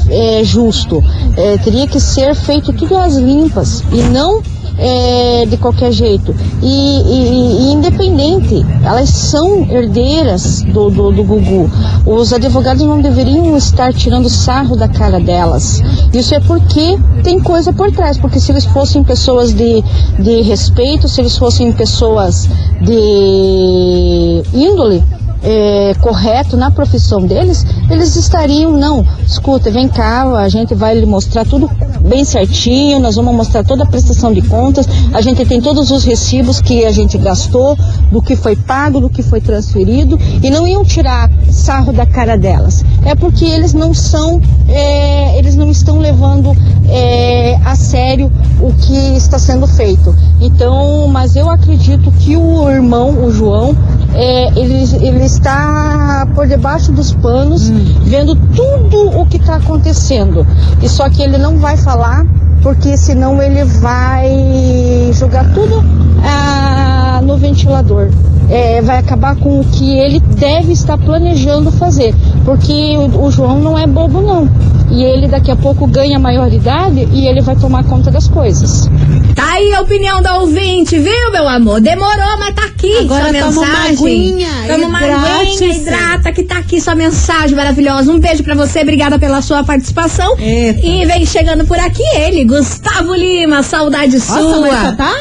é, 0.08 0.40
justo, 0.44 1.02
é, 1.36 1.58
teria 1.58 1.86
que 1.86 1.98
ser 2.00 2.34
feito 2.34 2.72
tudo 2.72 2.96
às 2.96 3.16
limpas 3.16 3.82
e 3.92 3.96
não 4.02 4.40
é, 4.78 5.46
de 5.46 5.56
qualquer 5.56 5.92
jeito. 5.92 6.34
E, 6.62 6.66
e- 6.66 7.68
e 7.68 7.72
independente, 7.72 8.64
elas 8.84 9.08
são 9.10 9.66
herdeiras 9.70 10.62
do, 10.62 10.90
do, 10.90 11.12
do 11.12 11.24
Gugu. 11.24 11.70
Os 12.06 12.32
advogados 12.32 12.82
não 12.82 13.00
deveriam 13.00 13.56
estar 13.56 13.92
tirando 13.92 14.28
sarro 14.28 14.76
da 14.76 14.88
cara 14.88 15.20
delas. 15.20 15.80
Isso 16.12 16.34
é 16.34 16.40
porque 16.40 16.98
tem 17.22 17.40
coisa 17.40 17.72
por 17.72 17.90
trás, 17.92 18.18
porque 18.18 18.40
se 18.40 18.52
eles 18.52 18.64
fossem 18.64 19.02
pessoas 19.04 19.52
de, 19.52 19.82
de 20.18 20.42
respeito, 20.42 21.08
se 21.08 21.20
eles 21.20 21.36
fossem 21.36 21.72
pessoas 21.72 22.48
de 22.80 24.42
índole, 24.52 25.02
é, 25.44 25.94
correto 26.00 26.56
na 26.56 26.70
profissão 26.70 27.24
deles, 27.26 27.64
eles 27.90 28.16
estariam, 28.16 28.72
não, 28.72 29.06
escuta, 29.24 29.70
vem 29.70 29.88
cá, 29.88 30.24
a 30.38 30.48
gente 30.48 30.74
vai 30.74 30.94
lhe 30.94 31.06
mostrar 31.06 31.44
tudo 31.44 31.70
bem 32.00 32.24
certinho, 32.24 32.98
nós 32.98 33.16
vamos 33.16 33.34
mostrar 33.34 33.62
toda 33.62 33.84
a 33.84 33.86
prestação 33.86 34.32
de 34.32 34.42
contas, 34.42 34.86
a 35.12 35.20
gente 35.20 35.44
tem 35.44 35.60
todos 35.60 35.90
os 35.90 36.04
recibos 36.04 36.60
que 36.60 36.84
a 36.84 36.92
gente 36.92 37.18
gastou, 37.18 37.76
do 38.10 38.22
que 38.22 38.36
foi 38.36 38.56
pago, 38.56 39.00
do 39.00 39.10
que 39.10 39.22
foi 39.22 39.40
transferido, 39.40 40.18
e 40.42 40.50
não 40.50 40.66
iam 40.66 40.84
tirar 40.84 41.30
sarro 41.50 41.92
da 41.92 42.06
cara 42.06 42.36
delas. 42.36 42.84
É 43.04 43.14
porque 43.14 43.44
eles 43.44 43.74
não 43.74 43.92
são, 43.92 44.40
é, 44.68 45.38
eles 45.38 45.56
não 45.56 45.70
estão 45.70 45.98
levando 45.98 46.56
é, 46.88 47.58
a 47.64 47.74
sério 47.74 48.30
o 48.60 48.72
que 48.72 49.16
está 49.16 49.38
sendo 49.38 49.66
feito. 49.66 50.14
Então, 50.40 51.08
mas 51.08 51.36
eu 51.36 51.50
acredito 51.50 52.10
que 52.12 52.36
o 52.36 52.70
irmão, 52.70 53.24
o 53.24 53.30
João, 53.30 53.76
é, 54.14 54.48
ele, 54.58 54.84
ele 55.04 55.24
está 55.34 56.24
tá 56.24 56.26
por 56.34 56.46
debaixo 56.46 56.92
dos 56.92 57.12
panos, 57.12 57.68
vendo 58.04 58.34
tudo 58.54 59.18
o 59.18 59.26
que 59.26 59.38
tá 59.38 59.56
acontecendo. 59.56 60.46
E 60.82 60.88
só 60.88 61.08
que 61.10 61.22
ele 61.22 61.38
não 61.38 61.58
vai 61.58 61.76
falar, 61.76 62.24
porque 62.62 62.96
senão 62.96 63.42
ele 63.42 63.64
vai 63.64 65.10
jogar 65.12 65.44
tudo 65.52 65.84
ah, 66.22 67.20
no 67.22 67.36
ventilador. 67.36 68.08
É, 68.50 68.82
vai 68.82 68.98
acabar 68.98 69.36
com 69.36 69.60
o 69.60 69.64
que 69.64 69.98
ele 69.98 70.20
deve 70.20 70.72
estar 70.72 70.98
planejando 70.98 71.72
fazer, 71.72 72.14
porque 72.44 72.96
o, 72.96 73.24
o 73.24 73.30
João 73.30 73.58
não 73.58 73.78
é 73.78 73.86
bobo 73.86 74.20
não. 74.20 74.48
E 74.90 75.02
ele 75.02 75.26
daqui 75.26 75.50
a 75.50 75.56
pouco 75.56 75.86
ganha 75.86 76.18
maioridade 76.18 77.08
e 77.12 77.26
ele 77.26 77.40
vai 77.40 77.56
tomar 77.56 77.84
conta 77.84 78.10
das 78.10 78.28
coisas. 78.28 78.88
Tá 79.34 79.52
aí 79.54 79.72
a 79.74 79.80
opinião 79.80 80.22
da 80.22 80.38
ouvinte, 80.38 80.98
viu, 80.98 81.32
meu 81.32 81.48
amor? 81.48 81.80
Demorou, 81.80 82.38
mas 82.38 82.54
tá 82.54 82.64
aqui 82.66 82.98
Agora 82.98 83.24
sua 83.30 83.32
toma 83.40 83.60
uma 83.60 83.66
mensagem. 83.66 83.92
aguinha, 83.96 84.48
Toma 84.68 84.86
uma 84.86 84.98
aguinha, 84.98 85.74
hidrata, 85.74 86.32
que 86.32 86.42
tá 86.44 86.58
aqui 86.58 86.80
sua 86.80 86.94
mensagem 86.94 87.56
maravilhosa. 87.56 88.12
Um 88.12 88.18
beijo 88.20 88.42
pra 88.44 88.54
você, 88.54 88.80
obrigada 88.80 89.18
pela 89.18 89.40
sua 89.42 89.64
participação. 89.64 90.36
E 90.38 91.04
vem 91.06 91.26
chegando 91.26 91.64
por 91.66 91.78
aqui 91.78 92.02
ele, 92.16 92.44
Gustavo 92.44 93.14
Lima, 93.14 93.62
saudade 93.62 94.14
Nossa, 94.18 94.38
sua. 94.42 94.70
já 94.70 94.92
tá 94.92 95.12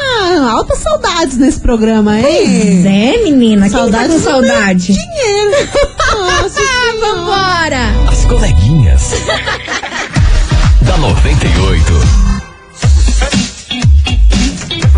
altas 0.51 0.79
saudades 0.79 1.37
nesse 1.37 1.59
programa, 1.59 2.19
hein? 2.19 2.25
Pois 2.25 2.85
é, 2.85 3.23
menina. 3.23 3.63
Quem 3.63 3.71
tá 3.71 3.77
Saudades 3.77 4.13
com 4.15 4.19
saudade? 4.19 4.93
Dinheiro. 4.93 5.69
Nossa 6.13 6.61
Vambora! 6.99 8.09
As 8.11 8.25
coleguinhas. 8.25 8.82
da 10.81 10.97
98. 10.97 12.32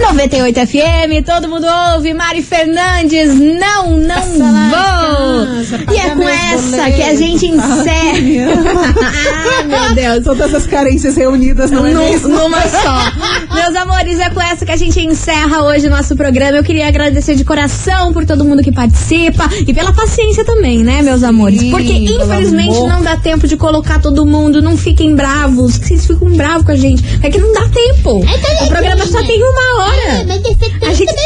98 0.05 0.67
FM, 0.67 1.25
todo 1.25 1.49
mundo 1.49 1.65
ouve. 1.93 2.13
Mari 2.13 2.43
Fernandes, 2.43 3.33
não, 3.33 3.97
não 3.97 4.21
vou. 4.21 5.93
E 5.93 5.97
é 5.97 6.09
com 6.11 6.29
essa 6.29 6.91
que 6.91 7.01
a 7.01 7.15
gente 7.15 7.47
encerra. 7.47 8.53
ah, 9.01 9.63
meu 9.63 9.95
Deus. 9.95 10.23
Todas 10.23 10.53
as 10.53 10.67
carências 10.67 11.15
reunidas 11.15 11.71
não 11.71 11.87
é 11.87 11.91
Num-? 11.91 12.19
Numa 12.19 12.61
só. 12.67 13.11
Meus 13.53 13.75
amores, 13.75 14.19
é 14.19 14.29
com 14.29 14.39
essa 14.39 14.63
que 14.63 14.71
a 14.71 14.77
gente 14.77 14.99
encerra 14.99 15.63
hoje 15.63 15.87
o 15.87 15.89
nosso 15.89 16.15
programa. 16.15 16.57
Eu 16.57 16.63
queria 16.63 16.87
agradecer 16.87 17.35
de 17.35 17.43
coração 17.43 18.13
por 18.13 18.25
todo 18.25 18.45
mundo 18.45 18.61
que 18.61 18.71
participa 18.71 19.49
e 19.67 19.73
pela 19.73 19.91
paciência 19.91 20.45
também, 20.45 20.83
né, 20.83 21.01
meus 21.01 21.23
amores? 21.23 21.59
Sim, 21.59 21.71
Porque 21.71 21.93
pelo 21.93 22.23
infelizmente 22.23 22.77
amor. 22.77 22.89
não 22.89 23.01
dá 23.01 23.17
tempo 23.17 23.47
de 23.47 23.57
colocar 23.57 23.99
todo 23.99 24.23
mundo. 24.25 24.61
Não 24.61 24.77
fiquem 24.77 25.15
bravos, 25.15 25.79
que 25.79 25.87
vocês 25.87 26.05
ficam 26.05 26.29
bravos 26.29 26.63
com 26.63 26.71
a 26.71 26.75
gente. 26.75 27.03
É 27.23 27.29
que 27.29 27.39
não 27.39 27.51
dá 27.51 27.67
tempo. 27.69 28.23
O 28.63 28.67
programa 28.67 29.05
só 29.07 29.23
tem 29.23 29.41
uma 29.41 29.83
hora. 29.83 29.94
A 29.95 30.93
gente, 30.93 31.25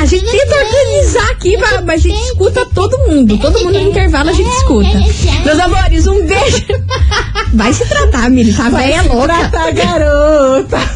a 0.00 0.04
gente 0.06 0.24
tenta 0.30 0.54
organizar 0.56 1.30
aqui, 1.30 1.56
mas 1.56 1.88
a 1.88 1.96
gente 1.96 2.18
escuta 2.24 2.66
todo 2.74 2.96
mundo. 3.08 3.38
Todo 3.38 3.58
mundo 3.60 3.78
no 3.78 3.88
intervalo 3.90 4.30
a 4.30 4.32
gente 4.32 4.48
escuta. 4.50 4.98
Meus 5.44 5.58
amores, 5.60 6.06
um 6.06 6.24
beijo. 6.26 6.66
Vai 7.54 7.72
se 7.72 7.86
tratar, 7.86 8.28
Mili, 8.30 8.52
tá 8.52 8.68
Vai 8.68 8.88
velha 8.90 9.02
se 9.02 9.08
louca. 9.08 9.26
tratar, 9.28 9.72
garota. 9.72 10.76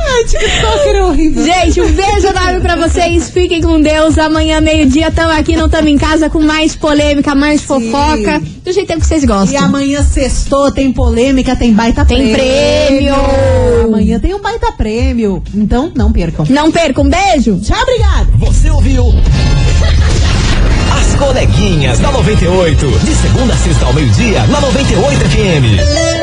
Ai, 0.00 0.24
TikToker 0.24 0.94
é 0.96 1.04
horrível. 1.04 1.44
Gente, 1.44 1.80
um 1.80 1.92
beijo 1.92 2.26
enorme 2.26 2.60
pra 2.60 2.76
vocês. 2.76 3.30
Fiquem 3.30 3.60
com 3.62 3.80
Deus. 3.80 4.18
Amanhã, 4.18 4.60
meio-dia, 4.60 5.10
tamo 5.10 5.32
aqui, 5.32 5.56
não 5.56 5.68
tamo 5.68 5.88
em 5.88 5.98
casa 5.98 6.28
com 6.30 6.40
mais 6.40 6.74
polêmica, 6.76 7.34
mais 7.34 7.62
fofoca. 7.62 8.40
Do 8.64 8.72
jeito 8.72 8.92
que 8.94 9.06
vocês 9.06 9.22
E 9.22 9.26
gostam. 9.26 9.64
amanhã 9.64 10.02
sextou, 10.02 10.70
tem 10.70 10.92
polêmica, 10.92 11.56
tem 11.56 11.72
baita 11.72 12.04
Tem 12.04 12.32
prêmio. 12.32 13.14
prêmio. 13.14 13.84
Amanhã 13.84 14.18
tem 14.20 14.34
um 14.34 14.40
baita 14.40 14.72
prêmio. 14.72 15.42
Então, 15.54 15.92
não 15.94 16.12
percam. 16.12 16.44
Não 16.48 16.70
percam, 16.70 17.04
um 17.04 17.08
beijo. 17.08 17.58
Tchau, 17.60 17.80
obrigada. 17.82 18.28
Você 18.38 18.70
ouviu? 18.70 19.06
As 20.98 21.14
coleguinhas 21.16 21.98
da 21.98 22.10
98. 22.12 22.86
De 23.04 23.14
segunda 23.14 23.54
a 23.54 23.56
sexta 23.56 23.86
ao 23.86 23.92
meio-dia, 23.92 24.46
na 24.46 24.60
98 24.60 25.20
FM. 25.28 26.17